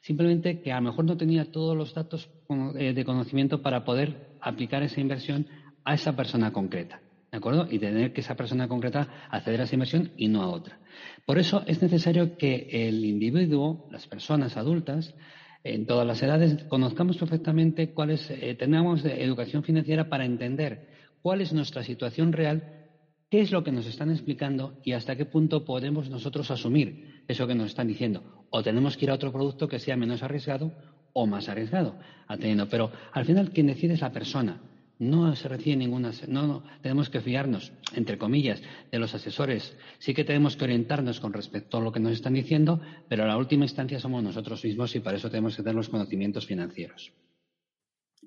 simplemente 0.00 0.62
que 0.62 0.72
a 0.72 0.76
lo 0.76 0.88
mejor 0.88 1.04
no 1.04 1.18
tenía 1.18 1.52
todos 1.52 1.76
los 1.76 1.92
datos 1.92 2.30
eh, 2.78 2.94
de 2.94 3.04
conocimiento 3.04 3.60
para 3.60 3.84
poder 3.84 4.29
aplicar 4.40 4.82
esa 4.82 5.00
inversión 5.00 5.46
a 5.84 5.94
esa 5.94 6.14
persona 6.14 6.52
concreta. 6.52 7.00
¿De 7.30 7.38
acuerdo? 7.38 7.68
Y 7.70 7.78
tener 7.78 8.12
que 8.12 8.22
esa 8.22 8.34
persona 8.34 8.66
concreta 8.66 9.26
acceder 9.30 9.60
a 9.60 9.64
esa 9.64 9.76
inversión 9.76 10.10
y 10.16 10.28
no 10.28 10.42
a 10.42 10.48
otra. 10.48 10.80
Por 11.24 11.38
eso 11.38 11.62
es 11.66 11.80
necesario 11.80 12.36
que 12.36 12.68
el 12.72 13.04
individuo, 13.04 13.86
las 13.92 14.08
personas 14.08 14.56
adultas, 14.56 15.14
en 15.62 15.86
todas 15.86 16.06
las 16.06 16.22
edades, 16.22 16.64
conozcamos 16.64 17.18
perfectamente 17.18 17.92
cuál 17.92 18.10
es, 18.10 18.30
eh, 18.30 18.56
tengamos 18.58 19.04
educación 19.04 19.62
financiera 19.62 20.08
para 20.08 20.24
entender 20.24 20.88
cuál 21.22 21.40
es 21.40 21.52
nuestra 21.52 21.84
situación 21.84 22.32
real, 22.32 22.88
qué 23.30 23.40
es 23.40 23.52
lo 23.52 23.62
que 23.62 23.70
nos 23.70 23.86
están 23.86 24.10
explicando 24.10 24.80
y 24.82 24.92
hasta 24.92 25.14
qué 25.16 25.24
punto 25.24 25.64
podemos 25.64 26.10
nosotros 26.10 26.50
asumir 26.50 27.22
eso 27.28 27.46
que 27.46 27.54
nos 27.54 27.68
están 27.68 27.86
diciendo. 27.86 28.46
O 28.50 28.62
tenemos 28.62 28.96
que 28.96 29.04
ir 29.04 29.10
a 29.10 29.14
otro 29.14 29.30
producto 29.32 29.68
que 29.68 29.78
sea 29.78 29.96
menos 29.96 30.22
arriesgado 30.22 30.72
o 31.12 31.26
más 31.26 31.48
arriesgado, 31.48 31.98
atendiendo. 32.26 32.68
Pero 32.68 32.90
al 33.12 33.24
final 33.24 33.50
quien 33.50 33.66
decide 33.66 33.94
es 33.94 34.00
la 34.00 34.12
persona. 34.12 34.60
No 34.98 35.34
se 35.34 35.48
recibe 35.48 35.76
ninguna, 35.76 36.12
no, 36.28 36.62
tenemos 36.82 37.08
que 37.08 37.22
fiarnos, 37.22 37.72
entre 37.94 38.18
comillas, 38.18 38.62
de 38.92 38.98
los 38.98 39.14
asesores. 39.14 39.74
Sí 39.98 40.12
que 40.12 40.24
tenemos 40.24 40.56
que 40.56 40.64
orientarnos 40.64 41.20
con 41.20 41.32
respecto 41.32 41.78
a 41.78 41.80
lo 41.80 41.90
que 41.90 42.00
nos 42.00 42.12
están 42.12 42.34
diciendo, 42.34 42.82
pero 43.08 43.24
a 43.24 43.26
la 43.26 43.38
última 43.38 43.64
instancia 43.64 43.98
somos 43.98 44.22
nosotros 44.22 44.62
mismos 44.62 44.94
y 44.94 45.00
para 45.00 45.16
eso 45.16 45.30
tenemos 45.30 45.56
que 45.56 45.62
tener 45.62 45.74
los 45.74 45.88
conocimientos 45.88 46.44
financieros. 46.44 47.12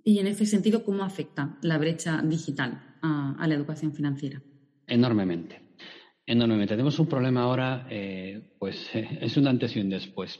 Y 0.04 0.20
en 0.20 0.28
ese 0.28 0.48
sentido, 0.48 0.84
¿cómo 0.84 1.04
afecta 1.04 1.58
la 1.62 1.78
brecha 1.78 2.22
digital 2.24 2.98
a, 3.02 3.48
la 3.48 3.54
educación 3.54 3.94
financiera? 3.94 4.42
Enormemente. 4.88 5.62
Enormemente. 6.26 6.74
Tenemos 6.74 6.98
un 6.98 7.08
problema 7.08 7.44
ahora, 7.44 7.88
eh, 7.90 8.56
pues 8.58 8.90
es 8.94 9.38
un 9.38 9.48
antes 9.48 9.76
y 9.76 9.80
un 9.80 9.90
después. 9.90 10.40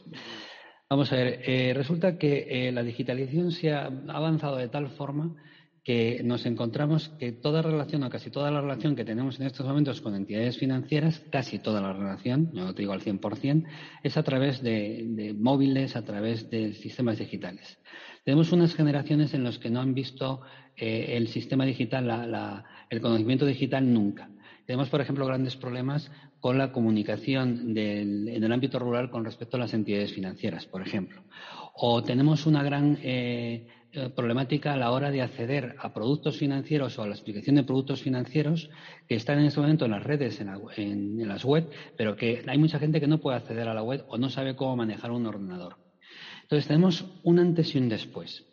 Vamos 0.94 1.10
a 1.10 1.16
ver, 1.16 1.40
eh, 1.44 1.74
resulta 1.74 2.18
que 2.18 2.46
eh, 2.48 2.70
la 2.70 2.84
digitalización 2.84 3.50
se 3.50 3.72
ha 3.72 3.86
avanzado 3.86 4.58
de 4.58 4.68
tal 4.68 4.90
forma 4.90 5.34
que 5.82 6.22
nos 6.22 6.46
encontramos 6.46 7.08
que 7.18 7.32
toda 7.32 7.62
relación 7.62 8.04
o 8.04 8.10
casi 8.10 8.30
toda 8.30 8.52
la 8.52 8.60
relación 8.60 8.94
que 8.94 9.04
tenemos 9.04 9.40
en 9.40 9.46
estos 9.46 9.66
momentos 9.66 10.00
con 10.00 10.14
entidades 10.14 10.56
financieras, 10.56 11.20
casi 11.32 11.58
toda 11.58 11.80
la 11.80 11.92
relación, 11.94 12.50
no 12.52 12.72
te 12.72 12.82
digo 12.82 12.92
al 12.92 13.00
100%, 13.00 13.64
es 14.04 14.16
a 14.16 14.22
través 14.22 14.62
de, 14.62 15.34
móviles, 15.36 15.96
a 15.96 16.04
través 16.04 16.48
de 16.48 16.74
sistemas 16.74 17.18
digitales. 17.18 17.76
Tenemos 18.22 18.52
unas 18.52 18.72
generaciones 18.76 19.34
en 19.34 19.42
las 19.42 19.58
que 19.58 19.70
no 19.70 19.80
han 19.80 19.94
visto 19.94 20.42
eh, 20.76 21.16
el 21.16 21.26
sistema 21.26 21.64
digital, 21.64 22.62
el 22.88 23.00
conocimiento 23.00 23.46
digital 23.46 23.92
nunca. 23.92 24.30
Tenemos, 24.66 24.88
por 24.88 25.00
ejemplo, 25.00 25.26
grandes 25.26 25.56
problemas 25.56 26.10
con 26.40 26.58
la 26.58 26.72
comunicación 26.72 27.76
en 27.76 28.44
el 28.44 28.52
ámbito 28.52 28.78
rural 28.78 29.10
con 29.10 29.24
respecto 29.24 29.56
a 29.56 29.60
las 29.60 29.74
entidades 29.74 30.12
financieras, 30.12 30.66
por 30.66 30.80
ejemplo. 30.80 31.22
O 31.74 32.02
tenemos 32.02 32.46
una 32.46 32.62
gran 32.62 32.98
eh, 33.02 33.66
eh, 33.96 34.10
problemática 34.10 34.72
a 34.72 34.76
la 34.76 34.90
hora 34.90 35.12
de 35.12 35.22
acceder 35.22 35.76
a 35.78 35.94
productos 35.94 36.36
financieros 36.36 36.98
o 36.98 37.02
a 37.02 37.06
la 37.06 37.14
explicación 37.14 37.54
de 37.54 37.62
productos 37.62 38.02
financieros 38.02 38.68
que 39.06 39.14
están 39.14 39.38
en 39.38 39.46
este 39.46 39.60
momento 39.60 39.84
en 39.84 39.92
las 39.92 40.02
redes, 40.02 40.40
en, 40.40 41.28
las 41.28 41.44
web, 41.44 41.70
pero 41.96 42.16
que 42.16 42.42
hay 42.46 42.58
mucha 42.58 42.80
gente 42.80 43.00
que 43.00 43.06
no 43.06 43.20
puede 43.20 43.36
acceder 43.36 43.68
a 43.68 43.74
la 43.74 43.84
web 43.84 44.04
o 44.08 44.18
no 44.18 44.30
sabe 44.30 44.56
cómo 44.56 44.76
manejar 44.76 45.12
un 45.12 45.26
ordenador. 45.26 45.76
Entonces 46.42 46.66
tenemos 46.66 47.04
un 47.22 47.38
antes 47.38 47.72
y 47.74 47.78
un 47.78 47.88
después. 47.88 48.44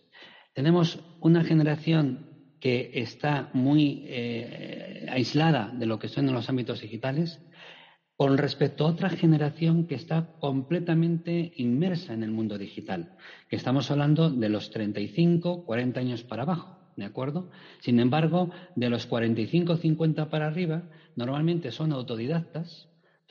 Tenemos 0.54 1.00
una 1.22 1.44
generación 1.44 2.31
que 2.62 2.92
está 2.94 3.50
muy 3.54 4.06
eh, 4.08 5.08
aislada 5.10 5.74
de 5.74 5.88
lo 5.88 6.00
que 6.00 6.08
son 6.08 6.30
en 6.30 6.36
los 6.36 6.48
ámbitos 6.48 6.80
digitales, 6.80 7.42
con 8.16 8.38
respecto 8.38 8.86
a 8.86 8.90
otra 8.90 9.10
generación 9.10 9.88
que 9.88 9.96
está 9.96 10.36
completamente 10.40 11.54
inmersa 11.56 12.14
en 12.14 12.22
el 12.22 12.30
mundo 12.30 12.60
digital, 12.60 13.18
que 13.50 13.56
estamos 13.56 13.90
hablando 13.90 14.30
de 14.30 14.48
los 14.48 14.70
35, 14.70 15.66
40 15.66 16.00
años 16.00 16.24
para 16.24 16.44
abajo, 16.44 16.78
¿de 16.96 17.06
acuerdo? 17.06 17.50
Sin 17.80 18.00
embargo, 18.00 18.52
de 18.76 18.92
los 18.92 19.08
45, 19.08 19.78
50 19.78 20.30
para 20.30 20.46
arriba, 20.46 20.84
normalmente 21.16 21.72
son 21.72 21.92
autodidactas, 21.92 22.90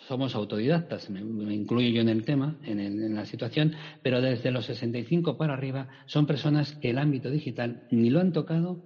somos 0.09 0.35
autodidactas, 0.35 1.09
me, 1.09 1.21
incluyo 1.55 1.90
yo 1.90 2.01
en 2.01 2.09
el 2.09 2.25
tema, 2.25 2.59
en, 2.64 3.14
la 3.14 3.27
situación, 3.27 3.75
pero 4.03 4.21
desde 4.21 4.51
los 4.51 4.64
65 4.64 5.37
para 5.37 5.55
arriba 5.55 5.88
son 6.07 6.27
personas 6.27 6.73
que 6.73 6.90
el 6.90 6.99
ámbito 6.99 7.31
digital 7.31 7.87
ni 7.93 8.11
lo 8.11 8.19
han 8.19 8.33
tocado 8.33 8.83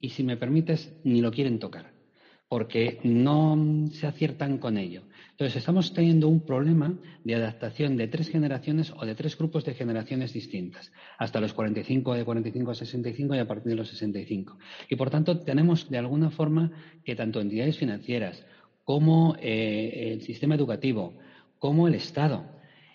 y, 0.00 0.10
si 0.10 0.22
me 0.22 0.36
permites, 0.36 0.92
ni 1.04 1.20
lo 1.20 1.30
quieren 1.30 1.58
tocar, 1.58 1.92
porque 2.48 3.00
no 3.02 3.86
se 3.90 4.06
aciertan 4.06 4.58
con 4.58 4.76
ello. 4.78 5.02
Entonces, 5.30 5.56
estamos 5.56 5.92
teniendo 5.92 6.28
un 6.28 6.44
problema 6.44 6.94
de 7.24 7.34
adaptación 7.34 7.96
de 7.96 8.08
tres 8.08 8.28
generaciones 8.28 8.92
o 8.96 9.04
de 9.04 9.14
tres 9.14 9.36
grupos 9.36 9.64
de 9.64 9.74
generaciones 9.74 10.32
distintas, 10.32 10.92
hasta 11.18 11.40
los 11.40 11.52
45, 11.52 12.14
de 12.14 12.24
45 12.24 12.70
a 12.70 12.74
65 12.74 13.34
y 13.34 13.38
a 13.38 13.46
partir 13.46 13.70
de 13.70 13.76
los 13.76 13.88
65. 13.88 14.58
Y, 14.88 14.96
por 14.96 15.10
tanto, 15.10 15.40
tenemos 15.40 15.90
de 15.90 15.98
alguna 15.98 16.30
forma 16.30 16.70
que 17.04 17.16
tanto 17.16 17.40
entidades 17.40 17.78
financieras 17.78 18.44
como 18.84 19.34
eh, 19.40 20.12
el 20.12 20.20
sistema 20.22 20.54
educativo, 20.54 21.14
como 21.58 21.88
el 21.88 21.94
Estado, 21.94 22.53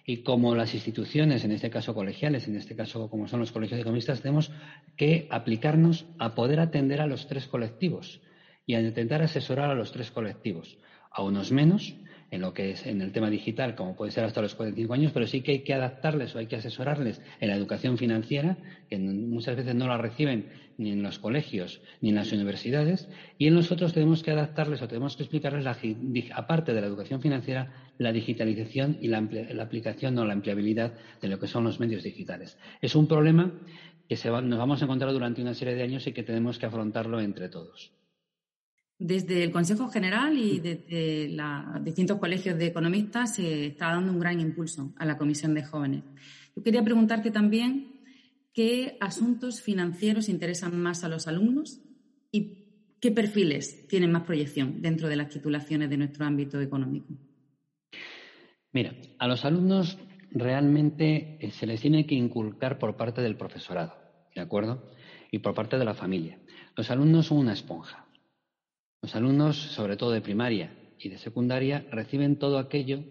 y 0.10 0.24
como 0.24 0.56
las 0.56 0.74
instituciones, 0.74 1.44
en 1.44 1.52
este 1.52 1.70
caso 1.70 1.94
colegiales, 1.94 2.48
en 2.48 2.56
este 2.56 2.76
caso 2.76 3.12
como 3.12 3.28
son 3.28 3.42
los 3.42 3.52
colegios 3.52 3.80
economistas, 3.80 4.24
tenemos 4.24 4.50
que 4.98 5.28
aplicarnos 5.30 6.08
a 6.18 6.34
poder 6.34 6.62
atender 6.62 7.00
a 7.00 7.06
los 7.06 7.28
tres 7.28 7.46
colectivos 7.46 8.20
y 8.66 8.74
a 8.74 8.82
intentar 8.82 9.22
asesorar 9.22 9.70
a 9.70 9.76
los 9.76 9.92
tres 9.92 10.10
colectivos, 10.10 10.80
a 11.12 11.22
unos 11.22 11.52
menos 11.52 11.94
en 12.32 12.42
lo 12.42 12.54
que 12.54 12.72
es 12.72 12.86
en 12.86 13.02
el 13.02 13.12
tema 13.12 13.30
digital, 13.30 13.76
como 13.76 13.96
puede 13.96 14.12
ser 14.12 14.24
hasta 14.24 14.42
los 14.42 14.56
45 14.56 14.94
años, 14.94 15.12
pero 15.12 15.28
sí 15.28 15.42
que 15.42 15.52
hay 15.52 15.60
que 15.64 15.74
adaptarles 15.74 16.36
o 16.36 16.40
hay 16.40 16.48
que 16.48 16.56
asesorarles 16.56 17.22
en 17.40 17.50
la 17.50 17.56
educación 17.56 17.98
financiera, 17.98 18.58
que 18.90 18.98
muchas 18.98 19.56
veces 19.56 19.76
no 19.76 19.88
la 19.88 19.98
reciben 19.98 20.48
ni 20.78 20.92
en 20.92 21.04
los 21.04 21.20
colegios 21.20 21.82
ni 22.02 22.10
en 22.10 22.16
las 22.16 22.32
universidades, 22.32 23.10
y 23.38 23.48
en 23.48 23.56
nosotros 23.56 23.94
tenemos 23.94 24.24
que 24.24 24.32
adaptarles 24.32 24.82
o 24.82 24.88
tenemos 24.88 25.18
que 25.18 25.24
explicarles, 25.24 25.64
la, 25.64 25.78
aparte 26.36 26.74
de 26.74 26.82
la 26.82 26.88
educación 26.88 27.22
financiera, 27.22 27.74
la 27.98 28.12
digitalización 28.12 28.98
y 29.02 29.08
la, 29.08 29.22
la 29.22 29.64
aplicación 29.64 30.18
o 30.18 30.26
la 30.26 30.34
empleabilidad 30.34 30.94
de 31.22 31.28
lo 31.28 31.40
que 31.40 31.48
son 31.48 31.64
los 31.64 31.80
medios 31.80 32.04
digitales. 32.04 32.58
Es 32.82 32.96
un 32.96 33.08
problema 33.08 33.54
que 34.08 34.16
nos 34.26 34.58
vamos 34.58 34.82
a 34.82 34.86
encontrar 34.86 35.12
durante 35.12 35.42
una 35.42 35.54
serie 35.54 35.76
de 35.76 35.84
años 35.84 36.08
y 36.08 36.14
que 36.14 36.24
tenemos 36.24 36.58
que 36.58 36.66
afrontarlo 36.66 37.20
entre 37.20 37.50
todos. 37.50 37.92
Desde 39.00 39.46
el 39.46 39.52
Consejo 39.52 39.88
General 39.88 40.38
y 40.38 40.60
desde 40.60 41.30
los 41.30 41.84
distintos 41.86 42.20
colegios 42.20 42.58
de 42.58 42.68
economistas 42.68 43.36
se 43.36 43.68
está 43.68 43.94
dando 43.94 44.12
un 44.12 44.20
gran 44.20 44.42
impulso 44.42 44.94
a 44.98 45.06
la 45.06 45.18
Comisión 45.18 45.54
de 45.54 45.64
Jóvenes. 45.64 46.04
Yo 46.54 46.62
quería 46.62 46.84
preguntarte 46.84 47.32
también 47.32 48.02
qué 48.54 48.98
asuntos 49.00 49.62
financieros 49.62 50.28
interesan 50.28 50.78
más 50.78 51.06
a 51.06 51.10
los 51.10 51.30
alumnos 51.30 51.80
y 52.30 52.66
qué 53.00 53.12
perfiles 53.12 53.88
tienen 53.88 54.12
más 54.12 54.24
proyección 54.24 54.82
dentro 54.82 55.08
de 55.08 55.16
las 55.16 55.30
titulaciones 55.30 55.90
de 55.90 55.96
nuestro 55.96 56.26
ámbito 56.26 56.60
económico. 56.60 57.14
Mira, 58.74 58.94
a 59.18 59.28
los 59.30 59.46
alumnos 59.46 59.98
realmente 60.32 61.38
eh, 61.40 61.52
se 61.52 61.66
les 61.66 61.82
tiene 61.82 62.06
que 62.06 62.16
inculcar 62.16 62.78
por 62.78 62.98
parte 62.98 63.22
del 63.22 63.38
profesorado, 63.38 63.96
¿de 64.36 64.42
acuerdo? 64.42 64.92
Y 65.32 65.40
por 65.40 65.54
parte 65.54 65.78
de 65.78 65.86
la 65.86 65.94
familia. 65.94 66.38
Los 66.76 66.92
alumnos 66.92 67.28
son 67.28 67.38
una 67.38 67.54
esponja. 67.54 68.06
Los 69.02 69.16
alumnos, 69.16 69.58
sobre 69.58 69.96
todo 69.96 70.12
de 70.12 70.22
primaria 70.22 70.76
y 70.98 71.10
de 71.10 71.18
secundaria, 71.18 71.88
reciben 71.92 72.38
todo 72.38 72.60
aquello 72.60 73.04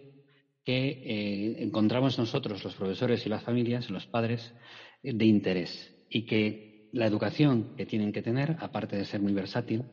que 0.65 0.89
eh, 0.89 1.63
encontramos 1.63 2.19
nosotros, 2.19 2.63
los 2.63 2.75
profesores 2.75 3.25
y 3.25 3.31
las 3.31 3.43
familias, 3.43 3.89
los 3.89 4.07
padres, 4.07 4.55
eh, 5.03 5.15
de 5.15 5.25
interés. 5.25 5.95
Y 6.11 6.27
que 6.27 6.89
la 6.93 7.07
educación 7.07 7.75
que 7.77 7.87
tienen 7.87 8.13
que 8.13 8.23
tener, 8.23 8.57
aparte 8.61 8.97
de 8.97 9.07
ser 9.07 9.21
muy 9.21 9.33
versátil, 9.33 9.85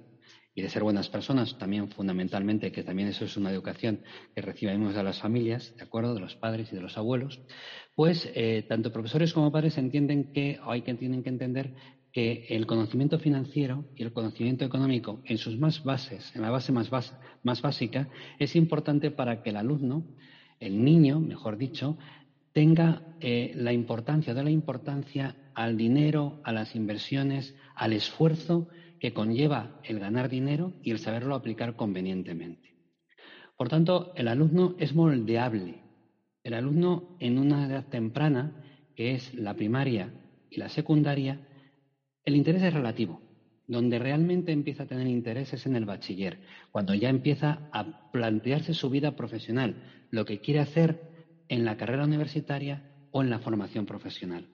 y 0.58 0.62
de 0.62 0.70
ser 0.70 0.84
buenas 0.84 1.10
personas, 1.10 1.58
también 1.58 1.90
fundamentalmente, 1.90 2.72
que 2.72 2.84
también 2.84 3.10
eso 3.10 3.26
es 3.26 3.36
una 3.36 3.52
educación 3.52 4.02
que 4.34 4.42
recibimos 4.42 4.96
de 4.96 5.04
las 5.04 5.20
familias, 5.20 5.76
¿de 5.76 5.84
acuerdo? 5.84 6.14
De 6.14 6.22
los 6.22 6.38
padres 6.38 6.72
y 6.72 6.76
de 6.76 6.82
los 6.82 6.98
abuelos, 6.98 7.42
pues 7.94 8.32
eh, 8.34 8.66
tanto 8.68 8.92
profesores 8.92 9.34
como 9.34 9.52
padres 9.52 9.78
entienden 9.78 10.32
que 10.32 10.58
hay 10.64 10.82
que 10.82 10.94
tienen 10.94 11.24
que 11.24 11.30
entender 11.30 11.76
que 12.16 12.46
el 12.48 12.66
conocimiento 12.66 13.20
financiero 13.20 13.84
y 13.94 14.04
el 14.04 14.14
conocimiento 14.14 14.64
económico 14.64 15.20
en 15.26 15.38
sus 15.38 15.60
más 15.60 15.84
bases, 15.84 16.34
en 16.34 16.44
la 16.44 16.50
base 16.50 16.72
más, 16.72 16.90
más 17.44 17.62
básica, 17.62 18.08
es 18.40 18.56
importante 18.56 19.12
para 19.12 19.44
que 19.44 19.50
el 19.50 19.58
alumno, 19.58 20.06
el 20.62 20.82
niño, 20.82 21.20
mejor 21.20 21.58
dicho, 21.58 21.98
tenga 22.54 23.02
eh, 23.20 23.52
la 23.56 23.74
importancia, 23.74 24.34
de 24.34 24.46
la 24.46 24.50
importancia 24.50 25.36
al 25.56 25.76
dinero, 25.76 26.40
a 26.46 26.54
las 26.54 26.74
inversiones, 26.78 27.54
al 27.76 27.92
esfuerzo 27.92 28.70
que 28.98 29.12
conlleva 29.12 29.82
el 29.84 30.00
ganar 30.00 30.30
dinero 30.30 30.72
y 30.82 30.92
el 30.92 31.00
saberlo 31.00 31.36
aplicar 31.36 31.76
convenientemente. 31.76 32.78
Por 33.58 33.68
tanto, 33.68 34.14
el 34.16 34.30
alumno 34.30 34.76
es 34.80 34.96
moldeable. 34.96 35.84
El 36.46 36.54
alumno 36.54 37.18
en 37.20 37.40
una 37.40 37.68
edad 37.68 37.90
temprana, 37.90 38.64
que 38.96 39.16
es 39.16 39.34
la 39.34 39.54
primaria 39.54 40.14
y 40.50 40.62
la 40.62 40.70
secundaria, 40.70 41.46
el 42.26 42.36
interés 42.36 42.64
es 42.64 42.74
relativo. 42.74 43.22
Donde 43.68 43.98
realmente 43.98 44.52
empieza 44.52 44.84
a 44.84 44.88
tener 44.88 45.08
interés 45.08 45.54
es 45.54 45.66
en 45.66 45.76
el 45.76 45.86
bachiller, 45.86 46.40
cuando 46.72 46.94
ya 46.94 47.10
empieza 47.10 47.68
a 47.72 48.12
plantearse 48.12 48.74
su 48.76 48.90
vida 48.92 49.16
profesional, 49.16 49.82
lo 50.12 50.24
que 50.26 50.40
quiere 50.40 50.60
hacer 50.60 51.02
en 51.50 51.66
la 51.66 51.78
carrera 51.78 52.04
universitaria 52.04 52.92
o 53.12 53.24
en 53.24 53.30
la 53.30 53.40
formación 53.40 53.86
profesional. 53.86 54.48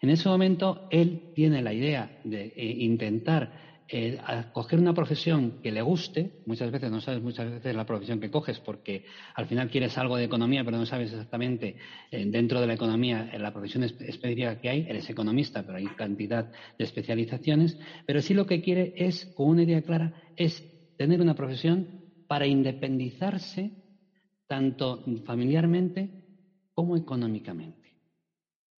En 0.00 0.10
ese 0.10 0.28
momento, 0.28 0.88
él 0.90 1.32
tiene 1.34 1.62
la 1.62 1.72
idea 1.72 2.20
de 2.24 2.52
eh, 2.56 2.76
intentar 2.80 3.67
eh, 3.90 4.18
coger 4.52 4.78
una 4.78 4.92
profesión 4.92 5.58
que 5.62 5.72
le 5.72 5.80
guste, 5.80 6.32
muchas 6.44 6.70
veces 6.70 6.90
no 6.90 7.00
sabes 7.00 7.22
muchas 7.22 7.50
veces 7.50 7.74
la 7.74 7.86
profesión 7.86 8.20
que 8.20 8.30
coges 8.30 8.60
porque 8.60 9.02
al 9.34 9.46
final 9.46 9.70
quieres 9.70 9.96
algo 9.96 10.16
de 10.16 10.24
economía 10.24 10.62
pero 10.62 10.76
no 10.76 10.84
sabes 10.84 11.10
exactamente 11.10 11.76
eh, 12.10 12.24
dentro 12.26 12.60
de 12.60 12.66
la 12.66 12.74
economía 12.74 13.28
en 13.32 13.42
la 13.42 13.50
profesión 13.50 13.84
específica 13.84 14.56
que 14.56 14.68
hay, 14.68 14.86
eres 14.88 15.08
economista 15.08 15.62
pero 15.62 15.78
hay 15.78 15.86
cantidad 15.86 16.50
de 16.76 16.84
especializaciones, 16.84 17.78
pero 18.04 18.20
sí 18.20 18.34
lo 18.34 18.46
que 18.46 18.60
quiere 18.60 18.92
es, 18.94 19.26
con 19.32 19.48
una 19.48 19.62
idea 19.62 19.82
clara, 19.82 20.12
es 20.36 20.66
tener 20.96 21.20
una 21.20 21.34
profesión 21.34 21.88
para 22.26 22.46
independizarse 22.46 23.72
tanto 24.46 25.02
familiarmente 25.24 26.10
como 26.74 26.96
económicamente. 26.96 27.96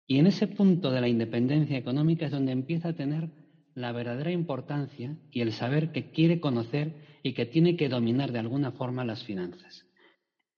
Y 0.07 0.18
en 0.18 0.27
ese 0.27 0.47
punto 0.49 0.90
de 0.90 1.01
la 1.01 1.09
independencia 1.09 1.77
económica 1.77 2.27
es 2.27 2.33
donde 2.33 2.53
empieza 2.53 2.88
a 2.90 2.94
tener 2.94 3.31
la 3.79 3.93
verdadera 3.93 4.33
importancia 4.33 5.17
y 5.31 5.41
el 5.41 5.53
saber 5.53 5.93
que 5.93 6.11
quiere 6.11 6.41
conocer 6.41 6.95
y 7.23 7.33
que 7.33 7.47
tiene 7.47 7.77
que 7.77 7.88
dominar 7.88 8.33
de 8.33 8.41
alguna 8.41 8.73
forma 8.73 9.05
las 9.05 9.25
finanzas. 9.25 9.87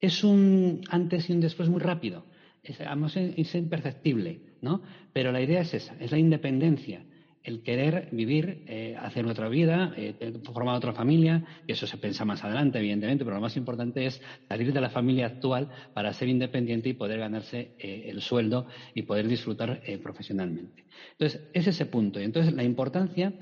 Es 0.01 0.25
un 0.25 0.81
antes 0.89 1.29
y 1.29 1.35
un 1.35 1.41
después 1.41 1.69
muy 1.69 1.81
rápido, 1.81 2.25
es, 2.63 3.55
imperceptible, 3.55 4.57
¿no? 4.61 4.83
Pero 5.13 5.33
la 5.33 5.43
idea 5.43 5.61
es 5.61 5.75
esa, 5.75 5.97
es 6.01 6.11
la 6.11 6.19
independencia, 6.19 7.05
el 7.43 7.63
querer 7.63 8.07
vivir, 8.11 8.61
eh, 8.67 8.97
hacer 8.99 9.27
otra 9.27 9.49
vida, 9.49 9.93
eh, 9.97 10.15
formar 10.45 10.77
otra 10.77 10.93
familia, 10.93 11.43
y 11.67 11.73
eso 11.73 11.87
se 11.87 11.99
piensa 11.99 12.25
más 12.25 12.45
adelante, 12.45 12.79
evidentemente, 12.79 13.25
pero 13.25 13.37
lo 13.37 13.43
más 13.43 13.57
importante 13.57 14.07
es 14.07 14.21
salir 14.49 14.73
de 14.73 14.81
la 14.81 14.91
familia 14.91 15.27
actual 15.27 15.69
para 15.93 16.13
ser 16.13 16.29
independiente 16.29 16.89
y 16.91 16.95
poder 16.95 17.19
ganarse 17.21 17.73
eh, 17.79 18.05
el 18.07 18.21
sueldo 18.21 18.67
y 18.95 19.03
poder 19.03 19.29
disfrutar 19.29 19.81
profesionalmente. 20.03 20.85
Entonces, 21.13 21.43
es 21.53 21.67
ese 21.67 21.87
punto. 21.87 22.21
Y 22.21 22.25
entonces, 22.25 22.53
la 22.53 22.65
importancia 22.65 23.35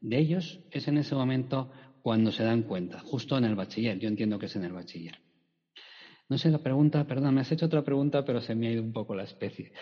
de 0.00 0.18
ellos 0.18 0.60
es 0.70 0.88
en 0.88 0.98
ese 0.98 1.14
momento 1.14 1.70
cuando 2.02 2.30
se 2.32 2.44
dan 2.44 2.62
cuenta, 2.62 3.00
justo 3.00 3.38
en 3.38 3.44
el 3.44 3.54
bachiller. 3.54 3.98
Yo 3.98 4.08
entiendo 4.08 4.38
que 4.38 4.46
es 4.46 4.56
en 4.56 4.64
el 4.64 4.72
bachiller. 4.72 5.14
No 6.28 6.38
sé 6.38 6.50
la 6.50 6.58
pregunta, 6.58 7.04
perdón, 7.04 7.34
me 7.34 7.42
has 7.42 7.52
hecho 7.52 7.66
otra 7.66 7.82
pregunta, 7.82 8.24
pero 8.24 8.40
se 8.40 8.54
me 8.54 8.68
ha 8.68 8.72
ido 8.72 8.82
un 8.82 8.92
poco 8.92 9.14
la 9.14 9.24
especie. 9.24 9.72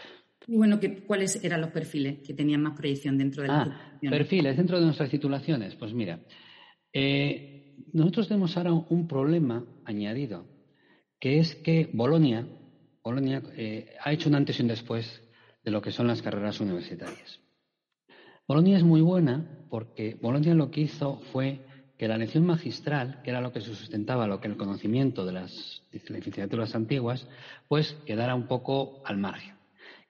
Y 0.47 0.57
bueno, 0.57 0.79
¿cuáles 1.07 1.43
eran 1.45 1.61
los 1.61 1.71
perfiles 1.71 2.19
que 2.27 2.35
tenían 2.35 2.63
más 2.63 2.77
proyección 2.77 3.17
dentro 3.17 3.43
de 3.43 3.49
las 3.49 3.69
ah, 3.69 3.99
Perfiles 4.01 4.57
dentro 4.57 4.79
de 4.79 4.85
nuestras 4.85 5.11
titulaciones. 5.11 5.75
Pues 5.77 5.93
mira, 5.93 6.21
eh, 6.93 7.77
nosotros 7.93 8.29
tenemos 8.29 8.57
ahora 8.57 8.73
un 8.73 9.07
problema 9.07 9.65
añadido, 9.85 10.47
que 11.21 11.39
es 11.39 11.55
que 11.55 11.91
Bolonia, 11.93 12.47
Bolonia 13.03 13.43
eh, 13.57 13.95
ha 14.05 14.13
hecho 14.13 14.29
un 14.29 14.35
antes 14.35 14.59
y 14.59 14.63
un 14.63 14.69
después 14.69 15.23
de 15.65 15.71
lo 15.71 15.81
que 15.81 15.93
son 15.93 16.07
las 16.07 16.23
carreras 16.23 16.61
universitarias. 16.61 17.41
Bolonia 18.47 18.77
es 18.77 18.83
muy 18.83 19.01
buena 19.01 19.67
porque 19.71 20.19
Bolonia 20.21 20.55
lo 20.55 20.71
que 20.71 20.83
hizo 20.83 21.21
fue 21.33 21.61
que 21.97 22.09
la 22.09 22.19
lección 22.19 22.45
magistral, 22.45 23.21
que 23.23 23.31
era 23.31 23.41
lo 23.41 23.53
que 23.53 23.61
se 23.61 23.73
sustentaba, 23.75 24.27
lo 24.27 24.41
que 24.41 24.49
el 24.49 24.57
conocimiento 24.57 25.25
de 25.25 25.33
las 25.33 25.83
licenciaturas 25.93 26.75
antiguas, 26.75 27.29
pues 27.69 27.93
quedara 28.05 28.35
un 28.35 28.49
poco 28.49 29.03
al 29.05 29.19
margen 29.19 29.62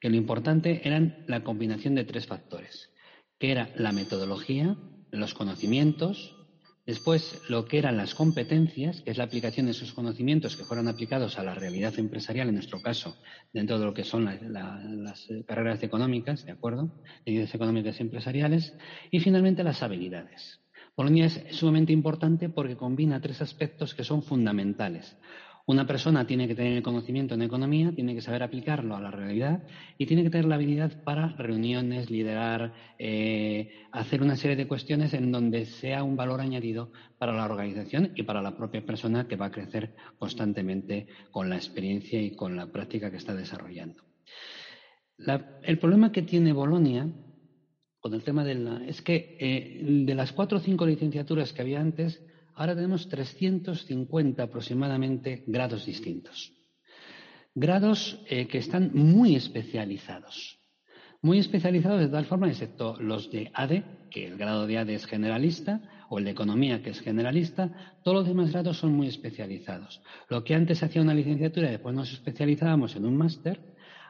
que 0.03 0.11
lo 0.11 0.17
importante 0.17 0.81
eran 0.83 1.23
la 1.29 1.45
combinación 1.45 1.95
de 1.95 2.03
tres 2.03 2.27
factores, 2.27 2.91
que 3.39 3.53
era 3.53 3.71
la 3.77 3.93
metodología, 3.93 4.77
los 5.13 5.33
conocimientos, 5.33 6.37
después 6.85 7.41
lo 7.49 7.67
que 7.67 7.79
eran 7.79 7.97
las 7.97 8.17
competencias, 8.17 9.01
que 9.03 9.13
es 9.13 9.17
la 9.17 9.23
aplicación 9.23 9.67
de 9.67 9.71
esos 9.71 9.93
conocimientos 9.93 10.57
que 10.57 10.65
fueron 10.65 10.89
aplicados 10.89 11.39
a 11.39 11.45
la 11.45 11.55
realidad 11.55 11.97
empresarial, 12.01 12.49
en 12.49 12.57
nuestro 12.57 12.83
caso, 12.83 13.17
dentro 13.53 13.79
de 13.79 13.85
lo 13.85 13.95
que 13.95 14.03
son 14.03 14.25
las 14.25 15.29
carreras 15.47 15.81
económicas, 15.85 16.45
¿de 16.45 16.51
acuerdo? 16.51 17.01
Ciencias 17.23 17.55
económicas 17.55 18.01
y 18.01 18.03
empresariales, 18.03 18.77
y 19.13 19.21
finalmente 19.21 19.63
las 19.63 19.85
habilidades. 19.85 20.59
Polonia 20.97 21.27
es 21.27 21.45
sumamente 21.51 21.93
importante 21.93 22.49
porque 22.49 22.77
combina 22.77 23.21
tres 23.21 23.41
aspectos 23.41 23.95
que 23.95 24.03
son 24.03 24.25
fundamentales. 24.25 25.17
Una 25.67 25.87
persona 25.87 26.27
tiene 26.27 26.49
que 26.49 26.57
tener 26.57 26.83
conocimiento 26.83 27.35
en 27.35 27.43
economía, 27.43 27.93
tiene 27.93 28.15
que 28.15 28.21
saber 28.21 28.43
aplicarlo 28.43 28.97
a 28.97 29.01
la 29.01 29.13
realidad 29.13 29.63
y 29.97 30.07
tiene 30.07 30.25
que 30.25 30.31
tener 30.31 30.47
la 30.47 30.57
habilidad 30.57 31.03
para 31.05 31.29
reuniones, 31.37 32.11
liderar, 32.11 32.73
eh, 32.99 33.71
hacer 33.93 34.23
una 34.23 34.37
serie 34.37 34.57
de 34.57 34.67
cuestiones 34.67 35.15
en 35.15 35.31
donde 35.31 35.67
sea 35.67 36.03
un 36.03 36.17
valor 36.17 36.41
añadido 36.41 36.91
para 37.19 37.33
la 37.33 37.45
organización 37.45 38.13
y 38.17 38.25
para 38.25 38.43
la 38.43 38.57
propia 38.57 38.85
persona 38.85 39.29
que 39.29 39.37
va 39.37 39.47
a 39.47 39.53
crecer 39.53 39.95
constantemente 40.19 41.07
con 41.31 41.49
la 41.49 41.57
experiencia 41.57 42.21
y 42.21 42.35
con 42.35 42.57
la 42.57 42.67
práctica 42.67 43.11
que 43.11 43.19
está 43.19 43.35
desarrollando. 43.35 44.03
el 45.63 45.79
problema 45.79 46.11
que 46.11 46.23
tiene 46.23 46.53
Bolonia 46.53 47.09
con 48.01 48.15
el 48.15 48.25
tema 48.25 48.43
de 48.43 48.57
la, 48.57 48.85
es 48.85 49.01
que 49.01 49.37
eh, 49.39 49.81
de 49.81 50.15
las 50.17 50.33
cuatro 50.33 50.59
o 50.59 50.61
cinco 50.61 50.85
licenciaturas 50.85 51.53
que 51.53 51.63
había 51.63 51.81
antes, 51.81 52.21
ahora 52.55 52.75
tenemos 52.75 53.09
350 53.09 54.43
aproximadamente 54.43 55.45
grados 55.47 55.87
distintos. 55.87 56.53
Grados 57.55 58.21
eh, 58.29 58.47
que 58.47 58.59
están 58.59 58.91
muy 58.95 59.37
especializados. 59.37 60.59
Muy 61.21 61.39
especializados 61.39 62.01
de 62.01 62.09
tal 62.09 62.25
forma, 62.25 62.49
excepto 62.49 62.97
los 63.01 63.31
de 63.31 63.51
ADE, 63.55 63.85
que 64.11 64.27
el 64.27 64.37
grado 64.37 64.67
de 64.67 64.79
ADE 64.79 64.95
es 64.95 65.07
generalista, 65.07 65.81
o 66.09 66.19
el 66.19 66.25
de 66.25 66.33
Economía, 66.33 66.83
que 66.83 66.91
es 66.91 67.01
generalista, 67.01 67.71
todos 68.03 68.19
los 68.19 68.27
demás 68.27 68.53
grados 68.53 68.77
son 68.77 68.93
muy 68.93 69.07
especializados. 69.07 70.03
Lo 70.29 70.45
que 70.45 70.55
antes 70.55 70.83
hacía 70.83 71.01
una 71.01 71.15
licenciatura 71.15 71.69
y 71.69 71.71
después 71.71 71.95
nos 71.95 72.13
especializábamos 72.13 72.97
en 72.97 73.07
un 73.07 73.17
máster, 73.17 73.61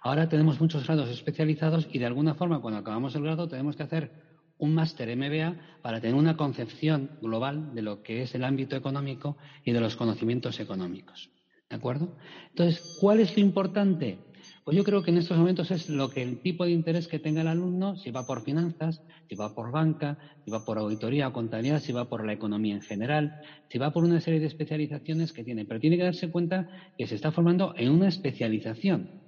ahora 0.02 0.28
tenemos 0.28 0.60
muchos 0.60 0.84
grados 0.84 1.08
especializados 1.10 1.88
y 1.92 2.00
de 2.00 2.06
alguna 2.06 2.34
forma 2.34 2.60
cuando 2.60 2.80
acabamos 2.80 3.14
el 3.14 3.22
grado 3.22 3.46
tenemos 3.46 3.76
que 3.76 3.84
hacer 3.84 4.31
un 4.62 4.74
máster 4.74 5.14
MBA 5.16 5.80
para 5.82 6.00
tener 6.00 6.14
una 6.14 6.36
concepción 6.36 7.18
global 7.20 7.74
de 7.74 7.82
lo 7.82 8.00
que 8.04 8.22
es 8.22 8.32
el 8.36 8.44
ámbito 8.44 8.76
económico 8.76 9.36
y 9.64 9.72
de 9.72 9.80
los 9.80 9.96
conocimientos 9.96 10.60
económicos. 10.60 11.30
¿De 11.68 11.74
acuerdo? 11.74 12.16
Entonces, 12.50 12.96
¿cuál 13.00 13.18
es 13.18 13.36
lo 13.36 13.42
importante? 13.42 14.20
Pues 14.64 14.76
yo 14.76 14.84
creo 14.84 15.02
que 15.02 15.10
en 15.10 15.18
estos 15.18 15.36
momentos 15.36 15.72
es 15.72 15.88
lo 15.88 16.10
que 16.10 16.22
el 16.22 16.40
tipo 16.42 16.64
de 16.64 16.70
interés 16.70 17.08
que 17.08 17.18
tenga 17.18 17.40
el 17.40 17.48
alumno, 17.48 17.96
si 17.96 18.12
va 18.12 18.24
por 18.24 18.44
finanzas, 18.44 19.02
si 19.28 19.34
va 19.34 19.52
por 19.52 19.72
banca, 19.72 20.16
si 20.44 20.52
va 20.52 20.64
por 20.64 20.78
auditoría 20.78 21.26
o 21.26 21.32
contabilidad, 21.32 21.80
si 21.80 21.92
va 21.92 22.08
por 22.08 22.24
la 22.24 22.32
economía 22.32 22.76
en 22.76 22.82
general, 22.82 23.40
si 23.68 23.78
va 23.78 23.92
por 23.92 24.04
una 24.04 24.20
serie 24.20 24.38
de 24.38 24.46
especializaciones 24.46 25.32
que 25.32 25.42
tiene. 25.42 25.64
Pero 25.64 25.80
tiene 25.80 25.96
que 25.96 26.04
darse 26.04 26.30
cuenta 26.30 26.68
que 26.96 27.08
se 27.08 27.16
está 27.16 27.32
formando 27.32 27.74
en 27.76 27.90
una 27.90 28.06
especialización 28.06 29.21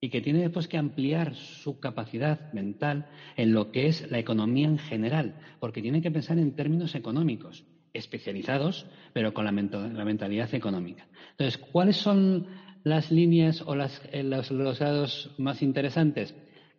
y 0.00 0.10
que 0.10 0.20
tiene 0.20 0.40
después 0.40 0.68
que 0.68 0.78
ampliar 0.78 1.34
su 1.34 1.80
capacidad 1.80 2.52
mental 2.52 3.06
en 3.36 3.52
lo 3.52 3.72
que 3.72 3.88
es 3.88 4.10
la 4.10 4.18
economía 4.18 4.68
en 4.68 4.78
general, 4.78 5.36
porque 5.58 5.82
tiene 5.82 6.00
que 6.00 6.10
pensar 6.10 6.38
en 6.38 6.54
términos 6.54 6.94
económicos, 6.94 7.64
especializados, 7.92 8.86
pero 9.12 9.34
con 9.34 9.44
la, 9.44 9.52
mentalidad 9.52 10.54
económica. 10.54 11.08
Entonces, 11.32 11.58
¿cuáles 11.58 11.96
son 11.96 12.46
las 12.84 13.10
líneas 13.10 13.62
o 13.66 13.74
eh, 13.74 14.22
los, 14.22 14.50
los 14.50 14.78
dados 14.78 15.34
más 15.36 15.62
interesantes? 15.62 16.34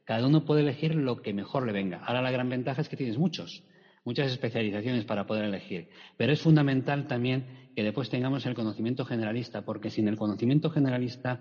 Cada 0.06 0.26
uno 0.26 0.46
puede 0.46 0.62
elegir 0.62 0.96
lo 0.96 1.22
que 1.22 1.34
mejor 1.34 1.68
le 1.68 1.74
venga. 1.74 2.00
Ahora 2.06 2.22
la 2.22 2.32
gran 2.32 2.50
ventaja 2.50 2.82
es 2.82 2.90
que 2.90 2.98
tienes 2.98 3.18
muchos, 3.18 3.64
muchas 4.06 4.32
especializaciones 4.32 5.06
para 5.06 5.28
poder 5.28 5.46
elegir. 5.46 5.90
Pero 6.18 6.32
es 6.32 6.42
fundamental 6.42 7.06
también 7.06 7.69
que 7.80 7.84
después 7.86 8.10
tengamos 8.10 8.46
el 8.46 8.56
conocimiento 8.56 9.06
generalista, 9.06 9.64
porque 9.64 9.90
sin 9.90 10.10
el 10.10 10.18
conocimiento 10.18 10.70
generalista 10.70 11.40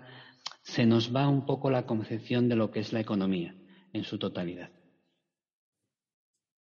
se 0.61 0.85
nos 0.85 1.13
va 1.13 1.27
un 1.27 1.45
poco 1.45 1.69
la 1.69 1.85
concepción 1.85 2.47
de 2.47 2.55
lo 2.55 2.71
que 2.71 2.79
es 2.79 2.93
la 2.93 3.01
economía 3.01 3.53
en 3.91 4.05
su 4.05 4.17
totalidad. 4.17 4.69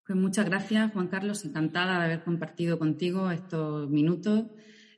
Pues 0.04 0.18
muchas 0.18 0.46
gracias, 0.46 0.92
Juan 0.92 1.06
Carlos. 1.06 1.44
Encantada 1.44 2.00
de 2.00 2.06
haber 2.06 2.24
compartido 2.24 2.76
contigo 2.80 3.30
estos 3.30 3.88
minutos. 3.88 4.46